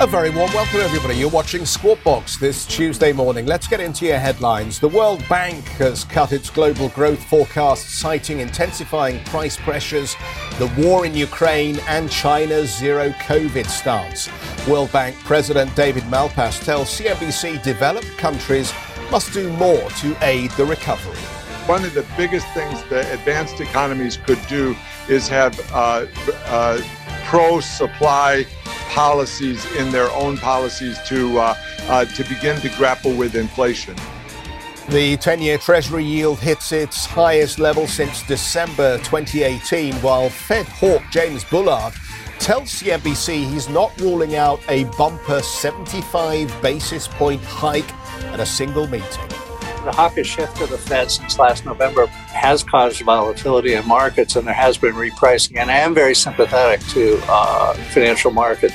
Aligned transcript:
A 0.00 0.06
very 0.06 0.30
warm 0.30 0.50
welcome, 0.54 0.80
everybody. 0.80 1.14
You're 1.16 1.28
watching 1.28 1.66
Squawk 1.66 2.02
Box 2.02 2.38
this 2.38 2.64
Tuesday 2.64 3.12
morning. 3.12 3.44
Let's 3.44 3.68
get 3.68 3.80
into 3.80 4.06
your 4.06 4.18
headlines. 4.18 4.80
The 4.80 4.88
World 4.88 5.22
Bank 5.28 5.62
has 5.76 6.04
cut 6.04 6.32
its 6.32 6.48
global 6.48 6.88
growth 6.88 7.22
forecast, 7.24 8.00
citing 8.00 8.40
intensifying 8.40 9.22
price 9.24 9.58
pressures, 9.58 10.16
the 10.58 10.72
war 10.78 11.04
in 11.04 11.14
Ukraine, 11.14 11.80
and 11.80 12.10
China's 12.10 12.74
zero 12.74 13.10
COVID 13.10 13.66
stance. 13.66 14.30
World 14.66 14.90
Bank 14.90 15.16
President 15.16 15.76
David 15.76 16.04
Malpass 16.04 16.64
tells 16.64 16.88
CNBC 16.98 17.62
developed 17.62 18.16
countries 18.16 18.72
must 19.10 19.34
do 19.34 19.52
more 19.52 19.90
to 20.00 20.16
aid 20.22 20.50
the 20.52 20.64
recovery. 20.64 21.20
One 21.66 21.84
of 21.84 21.92
the 21.92 22.06
biggest 22.16 22.46
things 22.54 22.82
that 22.84 23.12
advanced 23.12 23.60
economies 23.60 24.16
could 24.16 24.40
do 24.48 24.74
is 25.10 25.28
have 25.28 25.60
uh, 25.74 26.06
uh, 26.46 26.80
pro 27.24 27.60
supply 27.60 28.46
policies 28.88 29.64
in 29.76 29.90
their 29.92 30.10
own 30.10 30.36
policies 30.36 30.98
to 31.06 31.38
uh, 31.38 31.54
uh, 31.88 32.04
to 32.04 32.24
begin 32.24 32.60
to 32.60 32.68
grapple 32.76 33.14
with 33.14 33.34
inflation. 33.34 33.94
The 34.88 35.16
10 35.18 35.40
year 35.40 35.58
Treasury 35.58 36.04
yield 36.04 36.40
hits 36.40 36.72
its 36.72 37.06
highest 37.06 37.58
level 37.58 37.86
since 37.86 38.22
December 38.24 38.98
2018, 38.98 39.94
while 39.96 40.28
Fed 40.28 40.66
hawk 40.66 41.02
James 41.12 41.44
Bullard 41.44 41.94
tells 42.40 42.82
CNBC 42.82 43.48
he's 43.52 43.68
not 43.68 43.98
ruling 44.00 44.34
out 44.34 44.60
a 44.68 44.84
bumper 44.98 45.40
75 45.42 46.62
basis 46.62 47.06
point 47.06 47.42
hike 47.44 47.92
at 48.32 48.40
a 48.40 48.46
single 48.46 48.88
meeting 48.88 49.39
the 49.84 49.92
hawkish 49.92 50.28
shift 50.28 50.60
of 50.60 50.70
the 50.70 50.78
Fed 50.78 51.10
since 51.10 51.38
last 51.38 51.64
November 51.64 52.06
has 52.06 52.62
caused 52.62 53.00
volatility 53.02 53.74
in 53.74 53.86
markets, 53.86 54.36
and 54.36 54.46
there 54.46 54.54
has 54.54 54.78
been 54.78 54.94
repricing. 54.94 55.56
And 55.56 55.70
I 55.70 55.78
am 55.78 55.94
very 55.94 56.14
sympathetic 56.14 56.80
to 56.88 57.20
uh, 57.28 57.74
financial 57.74 58.30
market. 58.30 58.72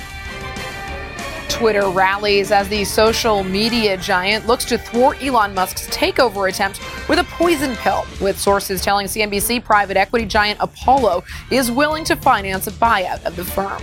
Twitter 1.49 1.89
rallies 1.89 2.51
as 2.51 2.67
the 2.67 2.83
social 2.83 3.41
media 3.43 3.95
giant 3.95 4.45
looks 4.45 4.65
to 4.65 4.77
thwart 4.77 5.23
Elon 5.23 5.53
Musk's 5.53 5.87
takeover 5.87 6.49
attempt 6.49 6.81
with 7.07 7.17
a 7.17 7.23
poison 7.23 7.75
pill, 7.77 8.05
with 8.19 8.37
sources 8.37 8.81
telling 8.81 9.07
CNBC 9.07 9.63
private 9.63 9.95
equity 9.95 10.25
giant 10.25 10.59
Apollo 10.61 11.23
is 11.51 11.71
willing 11.71 12.03
to 12.03 12.15
finance 12.17 12.67
a 12.67 12.71
buyout 12.71 13.23
of 13.23 13.37
the 13.37 13.45
firm. 13.45 13.81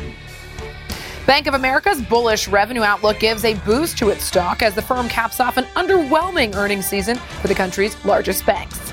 Bank 1.26 1.46
of 1.46 1.54
America's 1.54 2.02
bullish 2.02 2.48
revenue 2.48 2.82
outlook 2.82 3.20
gives 3.20 3.44
a 3.44 3.54
boost 3.54 3.96
to 3.98 4.08
its 4.08 4.24
stock 4.24 4.60
as 4.60 4.74
the 4.74 4.82
firm 4.82 5.08
caps 5.08 5.38
off 5.38 5.56
an 5.56 5.64
underwhelming 5.76 6.54
earnings 6.56 6.86
season 6.86 7.16
for 7.40 7.46
the 7.46 7.54
country's 7.54 8.02
largest 8.04 8.44
banks. 8.44 8.91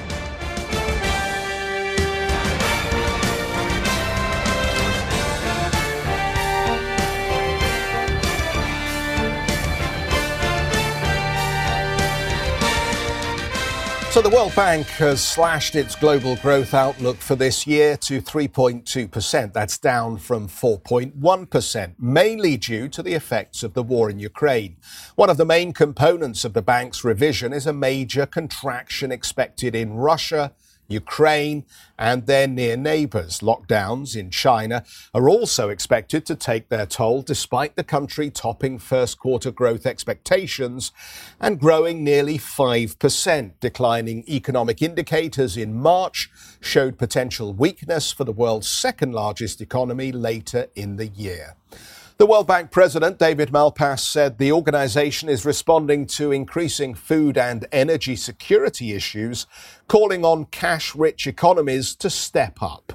So 14.12 14.24
the 14.24 14.30
World 14.32 14.56
Bank 14.56 14.88
has 14.88 15.24
slashed 15.24 15.76
its 15.76 15.96
global 15.96 16.36
growth 16.38 16.74
outlook 16.74 17.18
for 17.18 17.36
this 17.36 17.68
year 17.68 17.96
to 17.98 18.20
3.2%. 18.20 19.54
That's 19.54 19.78
down 19.78 20.18
from 20.18 20.48
4.1%, 20.48 21.94
mainly 22.00 22.58
due 22.58 22.90
to 22.90 23.04
the 23.04 23.14
effects 23.14 23.62
of 23.62 23.76
the 23.76 23.84
war 23.84 24.10
in 24.10 24.18
Ukraine. 24.18 24.78
One 25.14 25.30
of 25.30 25.38
the 25.38 25.46
main 25.46 25.74
components 25.74 26.44
of 26.44 26.54
the 26.54 26.64
bank's 26.64 27.04
revision 27.04 27.54
is 27.54 27.68
a 27.68 27.72
major 27.72 28.26
contraction 28.26 29.12
expected 29.12 29.76
in 29.76 29.94
Russia 29.94 30.54
Ukraine, 30.90 31.64
and 31.98 32.26
their 32.26 32.48
near 32.48 32.76
neighbors. 32.76 33.40
Lockdowns 33.40 34.16
in 34.16 34.30
China 34.32 34.84
are 35.14 35.30
also 35.30 35.70
expected 35.70 36.26
to 36.26 36.36
take 36.36 36.70
their 36.70 36.86
toll, 36.86 37.22
despite 37.22 37.76
the 37.76 37.84
country 37.84 38.30
topping 38.30 38.80
first 38.80 39.20
quarter 39.20 39.52
growth 39.52 39.86
expectations 39.86 40.92
and 41.40 41.60
growing 41.60 42.04
nearly 42.04 42.38
5%. 42.38 43.52
Declining 43.60 44.24
economic 44.28 44.82
indicators 44.82 45.56
in 45.56 45.74
March 45.74 46.30
showed 46.60 46.98
potential 46.98 47.54
weakness 47.54 48.12
for 48.12 48.24
the 48.24 48.32
world's 48.32 48.70
second 48.70 49.14
largest 49.14 49.62
economy 49.62 50.12
later 50.12 50.68
in 50.76 50.98
the 50.98 51.08
year. 51.08 51.56
The 52.20 52.26
World 52.26 52.48
Bank 52.48 52.70
president, 52.70 53.18
David 53.18 53.52
Malpass, 53.54 54.02
said 54.02 54.40
the 54.40 54.52
organization 54.52 55.30
is 55.30 55.46
responding 55.46 56.06
to 56.08 56.34
increasing 56.34 56.94
food 56.94 57.38
and 57.38 57.66
energy 57.72 58.18
security 58.18 58.92
issues, 58.92 59.48
calling 59.88 60.26
on 60.26 60.44
cash 60.48 60.94
rich 60.94 61.28
economies 61.28 61.96
to 61.96 62.10
step 62.10 62.62
up. 62.62 62.92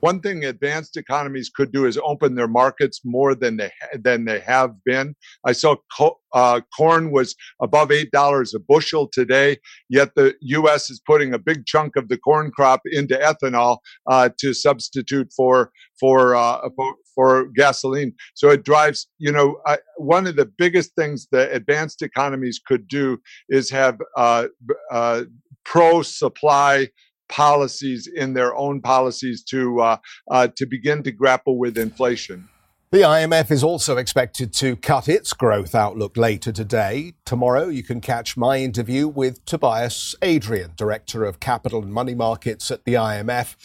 One 0.00 0.20
thing 0.20 0.44
advanced 0.44 0.96
economies 0.96 1.50
could 1.54 1.72
do 1.72 1.86
is 1.86 1.98
open 2.04 2.34
their 2.36 2.48
markets 2.48 3.00
more 3.04 3.34
than 3.34 3.56
they 3.56 3.72
than 3.94 4.26
they 4.26 4.40
have 4.40 4.72
been. 4.84 5.16
I 5.44 5.52
saw 5.52 5.76
co- 5.96 6.18
uh, 6.32 6.60
corn 6.76 7.12
was 7.12 7.34
above 7.62 7.90
eight 7.90 8.10
dollars 8.12 8.54
a 8.54 8.60
bushel 8.60 9.08
today, 9.12 9.58
yet 9.88 10.10
the 10.14 10.34
U.S. 10.42 10.90
is 10.90 11.00
putting 11.06 11.34
a 11.34 11.38
big 11.38 11.66
chunk 11.66 11.96
of 11.96 12.08
the 12.08 12.18
corn 12.18 12.50
crop 12.52 12.82
into 12.86 13.16
ethanol 13.16 13.78
uh, 14.08 14.30
to 14.40 14.54
substitute 14.54 15.30
for 15.36 15.72
for, 15.98 16.36
uh, 16.36 16.68
for 17.14 17.48
gasoline. 17.56 18.12
So 18.34 18.50
it 18.50 18.64
drives. 18.64 19.08
You 19.18 19.32
know, 19.32 19.58
one 19.96 20.26
of 20.26 20.36
the 20.36 20.46
biggest 20.46 20.94
things 20.94 21.26
that 21.32 21.52
advanced 21.52 22.02
economies 22.02 22.60
could 22.64 22.86
do 22.86 23.18
is 23.48 23.70
have 23.70 23.98
uh, 24.16 24.46
uh, 24.92 25.22
pro 25.64 26.02
supply 26.02 26.88
policies 27.28 28.06
in 28.06 28.34
their 28.34 28.54
own 28.56 28.80
policies 28.80 29.42
to 29.44 29.80
uh, 29.80 29.96
uh, 30.30 30.48
to 30.56 30.66
begin 30.66 31.02
to 31.02 31.12
grapple 31.12 31.58
with 31.58 31.78
inflation. 31.78 32.48
The 32.92 32.98
IMF 32.98 33.50
is 33.50 33.64
also 33.64 33.96
expected 33.96 34.52
to 34.54 34.76
cut 34.76 35.08
its 35.08 35.32
growth 35.32 35.74
outlook 35.74 36.16
later 36.16 36.52
today. 36.52 37.14
Tomorrow, 37.24 37.68
you 37.68 37.82
can 37.82 38.00
catch 38.00 38.36
my 38.36 38.58
interview 38.58 39.08
with 39.08 39.44
Tobias 39.44 40.14
Adrian, 40.22 40.70
Director 40.76 41.24
of 41.24 41.40
Capital 41.40 41.82
and 41.82 41.92
Money 41.92 42.14
Markets 42.14 42.70
at 42.70 42.84
the 42.84 42.94
IMF. 42.94 43.56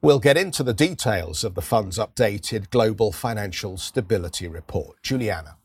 We'll 0.00 0.18
get 0.18 0.38
into 0.38 0.62
the 0.62 0.72
details 0.72 1.44
of 1.44 1.54
the 1.54 1.60
fund's 1.60 1.98
updated 1.98 2.70
Global 2.70 3.12
Financial 3.12 3.76
Stability 3.76 4.48
Report. 4.48 4.96
Julianna. 5.02 5.59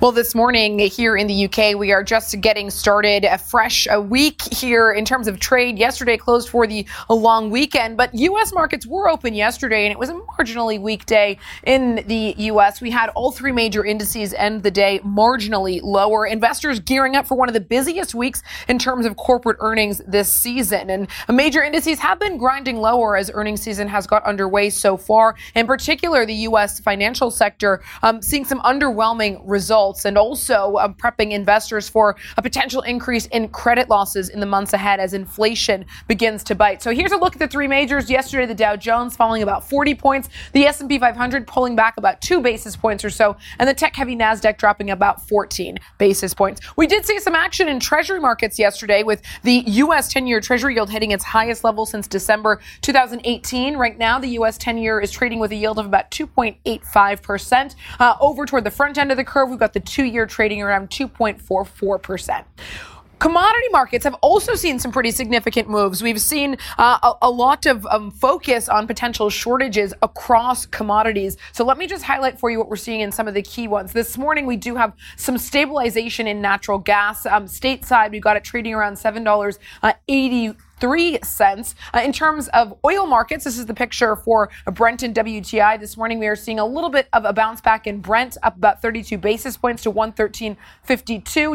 Well, 0.00 0.12
this 0.12 0.32
morning 0.32 0.78
here 0.78 1.16
in 1.16 1.26
the 1.26 1.46
UK, 1.46 1.76
we 1.76 1.90
are 1.90 2.04
just 2.04 2.40
getting 2.40 2.70
started 2.70 3.24
a 3.24 3.36
fresh 3.36 3.88
a 3.90 4.00
week 4.00 4.40
here 4.54 4.92
in 4.92 5.04
terms 5.04 5.26
of 5.26 5.40
trade. 5.40 5.76
Yesterday 5.76 6.16
closed 6.16 6.50
for 6.50 6.68
the 6.68 6.86
long 7.10 7.50
weekend, 7.50 7.96
but 7.96 8.14
U.S. 8.14 8.52
markets 8.52 8.86
were 8.86 9.08
open 9.08 9.34
yesterday, 9.34 9.86
and 9.86 9.90
it 9.90 9.98
was 9.98 10.08
a 10.08 10.12
marginally 10.38 10.80
weak 10.80 11.04
day 11.06 11.36
in 11.64 12.04
the 12.06 12.32
U.S. 12.38 12.80
We 12.80 12.92
had 12.92 13.08
all 13.16 13.32
three 13.32 13.50
major 13.50 13.84
indices 13.84 14.32
end 14.34 14.62
the 14.62 14.70
day 14.70 15.00
marginally 15.04 15.82
lower. 15.82 16.26
Investors 16.26 16.78
gearing 16.78 17.16
up 17.16 17.26
for 17.26 17.36
one 17.36 17.48
of 17.48 17.54
the 17.54 17.60
busiest 17.60 18.14
weeks 18.14 18.44
in 18.68 18.78
terms 18.78 19.04
of 19.04 19.16
corporate 19.16 19.56
earnings 19.58 20.00
this 20.06 20.30
season, 20.30 20.90
and 20.90 21.08
major 21.28 21.60
indices 21.60 21.98
have 21.98 22.20
been 22.20 22.38
grinding 22.38 22.76
lower 22.76 23.16
as 23.16 23.32
earnings 23.34 23.62
season 23.62 23.88
has 23.88 24.06
got 24.06 24.22
underway 24.22 24.70
so 24.70 24.96
far. 24.96 25.34
In 25.56 25.66
particular, 25.66 26.24
the 26.24 26.34
U.S. 26.34 26.78
financial 26.78 27.32
sector 27.32 27.82
um, 28.04 28.22
seeing 28.22 28.44
some 28.44 28.60
underwhelming 28.60 29.42
results 29.44 29.87
results 29.88 30.04
and 30.04 30.18
also 30.18 30.76
um, 30.76 30.94
prepping 30.94 31.32
investors 31.32 31.88
for 31.88 32.16
a 32.36 32.42
potential 32.42 32.82
increase 32.82 33.26
in 33.26 33.48
credit 33.48 33.88
losses 33.88 34.28
in 34.28 34.40
the 34.40 34.46
months 34.46 34.72
ahead 34.72 35.00
as 35.00 35.14
inflation 35.14 35.84
begins 36.06 36.44
to 36.44 36.54
bite. 36.54 36.82
So 36.82 36.92
here's 36.92 37.12
a 37.12 37.16
look 37.16 37.34
at 37.34 37.38
the 37.38 37.48
three 37.48 37.68
majors. 37.68 38.10
Yesterday, 38.10 38.46
the 38.46 38.54
Dow 38.54 38.76
Jones 38.76 39.16
falling 39.16 39.42
about 39.42 39.68
40 39.68 39.94
points, 39.94 40.28
the 40.52 40.66
S&P 40.66 40.98
500 40.98 41.46
pulling 41.46 41.74
back 41.76 41.96
about 41.96 42.20
two 42.20 42.40
basis 42.40 42.76
points 42.76 43.04
or 43.04 43.10
so, 43.10 43.36
and 43.58 43.68
the 43.68 43.74
tech-heavy 43.74 44.16
Nasdaq 44.16 44.58
dropping 44.58 44.90
about 44.90 45.26
14 45.26 45.78
basis 45.98 46.34
points. 46.34 46.60
We 46.76 46.86
did 46.86 47.04
see 47.04 47.18
some 47.20 47.34
action 47.34 47.68
in 47.68 47.80
Treasury 47.80 48.20
markets 48.20 48.58
yesterday 48.58 49.02
with 49.02 49.22
the 49.42 49.64
U.S. 49.84 50.12
10-year 50.12 50.40
Treasury 50.40 50.74
yield 50.74 50.90
hitting 50.90 51.12
its 51.12 51.24
highest 51.24 51.64
level 51.64 51.86
since 51.86 52.06
December 52.06 52.60
2018. 52.82 53.76
Right 53.76 53.96
now, 53.98 54.18
the 54.18 54.28
U.S. 54.40 54.58
10-year 54.58 55.00
is 55.00 55.10
trading 55.10 55.38
with 55.38 55.52
a 55.52 55.56
yield 55.56 55.78
of 55.78 55.86
about 55.86 56.10
2.85 56.10 57.22
percent. 57.22 57.74
Uh, 57.98 58.16
over 58.20 58.44
toward 58.46 58.64
the 58.64 58.70
front 58.70 58.98
end 58.98 59.10
of 59.10 59.16
the 59.16 59.24
curve, 59.24 59.48
we've 59.48 59.58
got 59.58 59.72
the 59.72 59.77
the 59.78 59.84
two 59.84 60.04
year 60.04 60.26
trading 60.26 60.60
around 60.60 60.90
2.44%. 60.90 62.44
Commodity 63.20 63.66
markets 63.72 64.04
have 64.04 64.14
also 64.14 64.54
seen 64.54 64.78
some 64.78 64.92
pretty 64.92 65.10
significant 65.10 65.68
moves. 65.68 66.02
We've 66.02 66.20
seen 66.20 66.56
uh, 66.78 66.98
a, 67.02 67.12
a, 67.22 67.30
lot 67.30 67.66
of 67.66 67.84
um, 67.86 68.12
focus 68.12 68.68
on 68.68 68.86
potential 68.86 69.28
shortages 69.28 69.92
across 70.02 70.66
commodities. 70.66 71.36
So 71.52 71.64
let 71.64 71.78
me 71.78 71.88
just 71.88 72.04
highlight 72.04 72.38
for 72.38 72.48
you 72.48 72.58
what 72.58 72.68
we're 72.68 72.76
seeing 72.76 73.00
in 73.00 73.10
some 73.10 73.26
of 73.26 73.34
the 73.34 73.42
key 73.42 73.66
ones. 73.66 73.92
This 73.92 74.16
morning, 74.16 74.46
we 74.46 74.56
do 74.56 74.76
have 74.76 74.92
some 75.16 75.36
stabilization 75.36 76.28
in 76.28 76.40
natural 76.40 76.78
gas. 76.78 77.26
Um, 77.26 77.46
stateside, 77.46 78.12
we've 78.12 78.22
got 78.22 78.36
it 78.36 78.44
trading 78.44 78.74
around 78.74 78.94
$7.80. 78.94 80.56
Three 80.80 81.18
cents. 81.24 81.74
Uh, 81.92 82.00
in 82.00 82.12
terms 82.12 82.48
of 82.48 82.74
oil 82.84 83.06
markets, 83.06 83.44
this 83.44 83.58
is 83.58 83.66
the 83.66 83.74
picture 83.74 84.14
for 84.14 84.50
Brent 84.72 85.02
and 85.02 85.14
WTI. 85.14 85.80
This 85.80 85.96
morning 85.96 86.18
we 86.20 86.28
are 86.28 86.36
seeing 86.36 86.60
a 86.60 86.66
little 86.66 86.90
bit 86.90 87.08
of 87.12 87.24
a 87.24 87.32
bounce 87.32 87.60
back 87.60 87.86
in 87.86 88.00
Brent, 88.00 88.36
up 88.42 88.56
about 88.56 88.80
32 88.80 89.18
basis 89.18 89.56
points 89.56 89.82
to 89.82 89.92
113.52. 89.92 90.56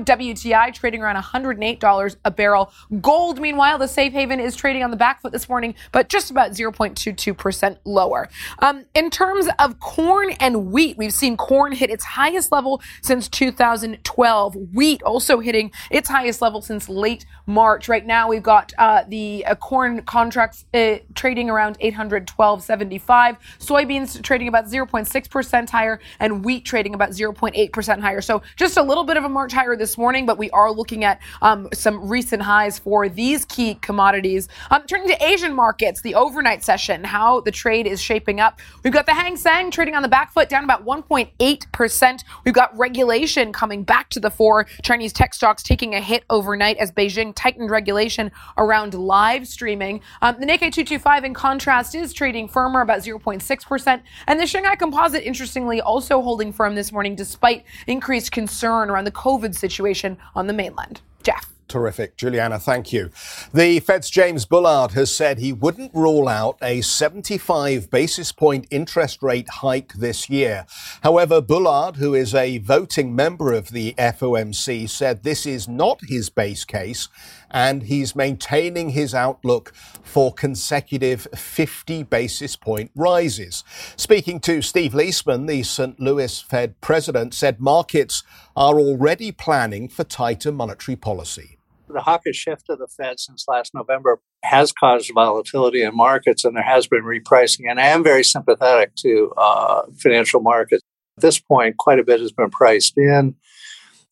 WTI 0.04 0.74
trading 0.74 1.02
around 1.02 1.22
$108 1.22 2.16
a 2.26 2.32
barrel. 2.32 2.72
Gold, 3.02 3.40
meanwhile, 3.40 3.78
the 3.78 3.88
safe 3.88 4.12
haven 4.12 4.40
is 4.40 4.56
trading 4.56 4.84
on 4.84 4.92
the 4.92 4.98
back 4.98 5.22
foot 5.22 5.32
this 5.32 5.48
morning, 5.48 5.74
but 5.92 6.10
just 6.10 6.30
about 6.30 6.52
0.22% 6.52 7.78
lower. 7.86 8.30
Um, 8.60 8.86
in 8.94 9.10
terms 9.10 9.48
of 9.60 9.80
corn 9.80 10.32
and 10.40 10.72
wheat, 10.72 10.98
we've 10.98 11.14
seen 11.14 11.38
corn 11.38 11.72
hit 11.72 11.90
its 11.90 12.04
highest 12.04 12.52
level 12.52 12.82
since 13.02 13.30
2012. 13.30 14.56
Wheat 14.74 15.02
also 15.04 15.40
hitting 15.40 15.72
its 15.90 16.10
highest 16.10 16.42
level 16.42 16.62
since 16.62 16.90
late 16.90 17.26
March. 17.46 17.88
Right 17.88 18.06
now, 18.06 18.28
we've 18.28 18.44
got 18.44 18.74
uh, 18.78 19.04
the 19.14 19.46
uh, 19.46 19.54
corn 19.54 20.02
contracts 20.02 20.66
uh, 20.74 20.96
trading 21.14 21.48
around 21.48 21.78
812.75, 21.82 23.38
soybeans 23.60 24.20
trading 24.24 24.48
about 24.48 24.66
0.6% 24.66 25.70
higher, 25.70 26.00
and 26.20 26.44
wheat 26.44 26.66
trading 26.66 26.96
about 26.96 27.12
0.8% 27.12 28.00
higher. 28.00 28.22
So 28.22 28.42
just 28.56 28.76
a 28.76 28.82
little 28.82 29.04
bit 29.04 29.16
of 29.16 29.24
a 29.24 29.30
march 29.30 29.54
higher 29.54 29.76
this 29.76 30.00
morning, 30.00 30.26
but 30.26 30.40
we 30.40 30.50
are 30.50 30.72
looking 30.72 31.04
at 31.04 31.22
um, 31.44 31.70
some 31.74 32.10
recent 32.10 32.42
highs 32.42 32.80
for 32.80 33.08
these 33.08 33.46
key 33.46 33.76
commodities. 33.76 34.48
Um, 34.72 34.82
turning 34.88 35.08
to 35.10 35.24
Asian 35.24 35.54
markets, 35.54 36.02
the 36.02 36.16
overnight 36.16 36.64
session, 36.64 37.04
how 37.04 37.42
the 37.42 37.52
trade 37.52 37.86
is 37.86 38.02
shaping 38.02 38.40
up. 38.40 38.60
We've 38.84 38.94
got 38.94 39.06
the 39.06 39.14
Hang 39.14 39.38
Seng 39.38 39.70
trading 39.70 39.94
on 39.94 40.02
the 40.02 40.08
back 40.08 40.34
foot 40.34 40.50
down 40.50 40.64
about 40.64 40.88
1.8%. 40.88 42.24
We've 42.46 42.54
got 42.56 42.76
regulation 42.76 43.54
coming 43.54 43.84
back 43.84 44.10
to 44.10 44.20
the 44.20 44.32
fore. 44.32 44.66
Chinese 44.82 45.14
tech 45.14 45.36
stocks 45.36 45.62
taking 45.62 45.94
a 45.94 46.02
hit 46.02 46.24
overnight 46.32 46.78
as 46.78 46.92
Beijing 46.92 47.32
tightened 47.36 47.70
regulation 47.70 48.32
around 48.58 48.96
live 49.04 49.48
streaming. 49.48 50.02
Um, 50.22 50.36
the 50.40 50.46
Nikkei 50.46 50.72
225, 50.72 51.24
in 51.24 51.34
contrast, 51.34 51.96
is 51.96 52.14
trading 52.14 52.48
firmer, 52.48 52.82
about 52.82 53.00
0.6%. 53.00 54.02
And 54.28 54.40
the 54.40 54.48
Shanghai 54.48 54.76
Composite, 54.76 55.24
interestingly, 55.24 55.82
also 55.82 56.22
holding 56.22 56.52
firm 56.52 56.76
this 56.76 56.92
morning 56.92 57.16
despite 57.16 57.66
increased 57.88 58.32
concern 58.32 58.90
around 58.90 59.06
the 59.06 59.12
COVID 59.12 59.56
situation 59.56 60.18
on 60.36 60.48
the 60.48 60.54
mainland. 60.54 61.02
Geoff. 61.22 61.53
Terrific. 61.68 62.18
Julianna, 62.18 62.60
thank 62.60 62.94
you. 62.94 63.10
The 63.54 63.80
Fed's 63.80 64.10
James 64.10 64.46
Bullard 64.46 64.92
has 64.92 65.16
said 65.16 65.40
he 65.40 65.54
wouldn't 65.54 65.94
rule 65.94 66.28
out 66.28 66.58
a 66.62 66.82
75 66.82 67.90
basis 67.90 68.32
point 68.32 68.68
interest 68.70 69.24
rate 69.24 69.50
hike 69.50 69.94
this 69.94 70.30
year. 70.30 70.66
However, 71.02 71.42
Bullard, 71.42 71.96
who 71.96 72.14
is 72.14 72.36
a 72.36 72.60
voting 72.60 73.16
member 73.16 73.54
of 73.54 73.70
the 73.70 73.94
FOMC, 73.98 74.90
said 74.90 75.24
this 75.24 75.46
is 75.46 75.68
not 75.68 76.02
his 76.08 76.30
base 76.30 76.66
case 76.66 77.08
and 77.54 77.84
he's 77.84 78.16
maintaining 78.16 78.90
his 78.90 79.14
outlook 79.14 79.74
for 80.02 80.34
consecutive 80.34 81.28
50 81.36 82.04
basis 82.04 82.56
point 82.56 82.92
rises. 82.96 83.64
Speaking 83.96 84.40
to 84.42 84.62
Steve 84.62 84.94
Liesman, 84.94 85.48
the 85.48 85.64
St. 85.64 86.00
Louis 86.00 86.42
Fed 86.42 86.80
president 86.82 87.34
said 87.34 87.62
markets 87.62 88.24
are 88.56 88.80
already 88.80 89.32
planning 89.32 89.88
for 89.88 90.04
tighter 90.04 90.52
monetary 90.52 90.96
policy 90.96 91.58
the 91.88 92.02
hawkish 92.02 92.38
shift 92.38 92.66
of 92.70 92.80
the 92.80 92.88
Fed 92.88 93.20
since 93.20 93.46
last 93.48 93.74
November 93.74 94.20
has 94.44 94.72
caused 94.72 95.12
volatility 95.14 95.84
in 95.84 95.96
markets, 95.96 96.44
and 96.44 96.56
there 96.56 96.64
has 96.64 96.88
been 96.88 97.04
repricing. 97.04 97.70
And 97.70 97.80
I 97.80 97.88
am 97.88 98.04
very 98.04 98.24
sympathetic 98.24 98.96
to 98.98 99.34
uh, 99.38 99.84
financial 99.98 100.42
markets. 100.42 100.82
At 101.18 101.22
this 101.22 101.40
point, 101.40 101.78
quite 101.78 102.00
a 102.00 102.04
bit 102.04 102.20
has 102.20 102.32
been 102.32 102.50
priced 102.50 102.98
in. 102.98 103.36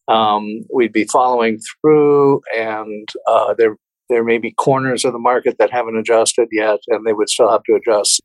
Um, 0.07 0.65
we'd 0.73 0.93
be 0.93 1.05
following 1.05 1.59
through, 1.59 2.41
and 2.55 3.07
uh, 3.27 3.53
there 3.53 3.77
there 4.09 4.23
may 4.25 4.37
be 4.37 4.51
corners 4.51 5.05
of 5.05 5.13
the 5.13 5.19
market 5.19 5.55
that 5.57 5.71
haven't 5.71 5.97
adjusted 5.97 6.49
yet, 6.51 6.79
and 6.87 7.05
they 7.05 7.13
would 7.13 7.29
still 7.29 7.49
have 7.49 7.63
to 7.63 7.75
adjust. 7.75 8.21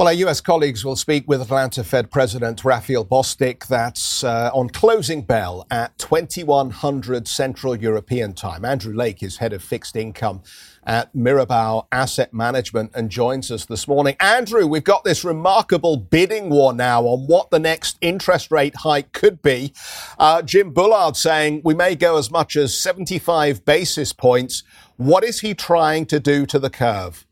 Well, 0.00 0.08
our 0.08 0.14
US 0.14 0.40
colleagues 0.40 0.82
will 0.82 0.96
speak 0.96 1.28
with 1.28 1.42
Atlanta 1.42 1.84
Fed 1.84 2.10
President 2.10 2.64
Raphael 2.64 3.04
Bostic. 3.04 3.66
That's 3.66 4.24
uh, 4.24 4.50
on 4.54 4.70
closing 4.70 5.20
bell 5.20 5.66
at 5.70 5.98
2100 5.98 7.28
Central 7.28 7.76
European 7.76 8.32
time. 8.32 8.64
Andrew 8.64 8.94
Lake 8.94 9.22
is 9.22 9.36
head 9.36 9.52
of 9.52 9.62
fixed 9.62 9.96
income 9.96 10.42
at 10.84 11.14
Mirabaud 11.14 11.86
Asset 11.92 12.32
Management 12.32 12.92
and 12.94 13.10
joins 13.10 13.50
us 13.50 13.66
this 13.66 13.86
morning. 13.86 14.16
Andrew, 14.20 14.66
we've 14.66 14.84
got 14.84 15.04
this 15.04 15.22
remarkable 15.22 15.98
bidding 15.98 16.48
war 16.48 16.72
now 16.72 17.02
on 17.02 17.26
what 17.26 17.50
the 17.50 17.58
next 17.58 17.98
interest 18.00 18.50
rate 18.50 18.76
hike 18.76 19.12
could 19.12 19.42
be. 19.42 19.74
Uh, 20.18 20.40
Jim 20.40 20.70
Bullard 20.72 21.14
saying 21.14 21.60
we 21.62 21.74
may 21.74 21.94
go 21.94 22.16
as 22.16 22.30
much 22.30 22.56
as 22.56 22.74
75 22.74 23.66
basis 23.66 24.14
points. 24.14 24.62
What 24.96 25.24
is 25.24 25.40
he 25.40 25.52
trying 25.52 26.06
to 26.06 26.18
do 26.18 26.46
to 26.46 26.58
the 26.58 26.70
curve? 26.70 27.26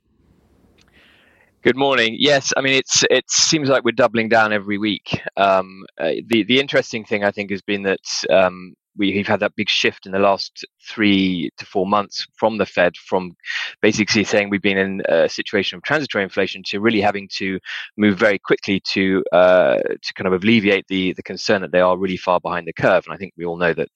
Good 1.64 1.76
morning. 1.76 2.14
Yes, 2.16 2.52
I 2.56 2.60
mean 2.60 2.74
it's 2.74 3.02
it 3.10 3.28
seems 3.28 3.68
like 3.68 3.82
we're 3.82 3.90
doubling 3.90 4.28
down 4.28 4.52
every 4.52 4.78
week. 4.78 5.20
Um, 5.36 5.84
uh, 6.00 6.12
the 6.28 6.44
the 6.44 6.60
interesting 6.60 7.04
thing 7.04 7.24
I 7.24 7.32
think 7.32 7.50
has 7.50 7.62
been 7.62 7.82
that 7.82 7.98
um, 8.30 8.74
we've 8.96 9.26
had 9.26 9.40
that 9.40 9.56
big 9.56 9.68
shift 9.68 10.06
in 10.06 10.12
the 10.12 10.20
last 10.20 10.64
three 10.88 11.50
to 11.58 11.66
four 11.66 11.86
months 11.86 12.26
from 12.36 12.58
the 12.58 12.66
Fed, 12.66 12.96
from 12.96 13.34
basically 13.82 14.24
saying 14.24 14.50
we've 14.50 14.62
been 14.62 14.78
in 14.78 15.02
a 15.08 15.28
situation 15.28 15.76
of 15.76 15.82
transitory 15.82 16.24
inflation 16.24 16.62
to 16.66 16.80
really 16.80 17.00
having 17.00 17.28
to 17.36 17.58
move 17.96 18.18
very 18.18 18.38
quickly 18.38 18.80
to 18.92 19.24
uh, 19.32 19.78
to 19.78 20.14
kind 20.14 20.32
of 20.32 20.42
alleviate 20.42 20.86
the 20.88 21.12
the 21.14 21.22
concern 21.22 21.62
that 21.62 21.72
they 21.72 21.80
are 21.80 21.96
really 21.98 22.16
far 22.16 22.40
behind 22.40 22.66
the 22.66 22.72
curve, 22.72 23.04
and 23.06 23.14
I 23.14 23.18
think 23.18 23.32
we 23.36 23.44
all 23.44 23.56
know 23.56 23.74
that 23.74 23.88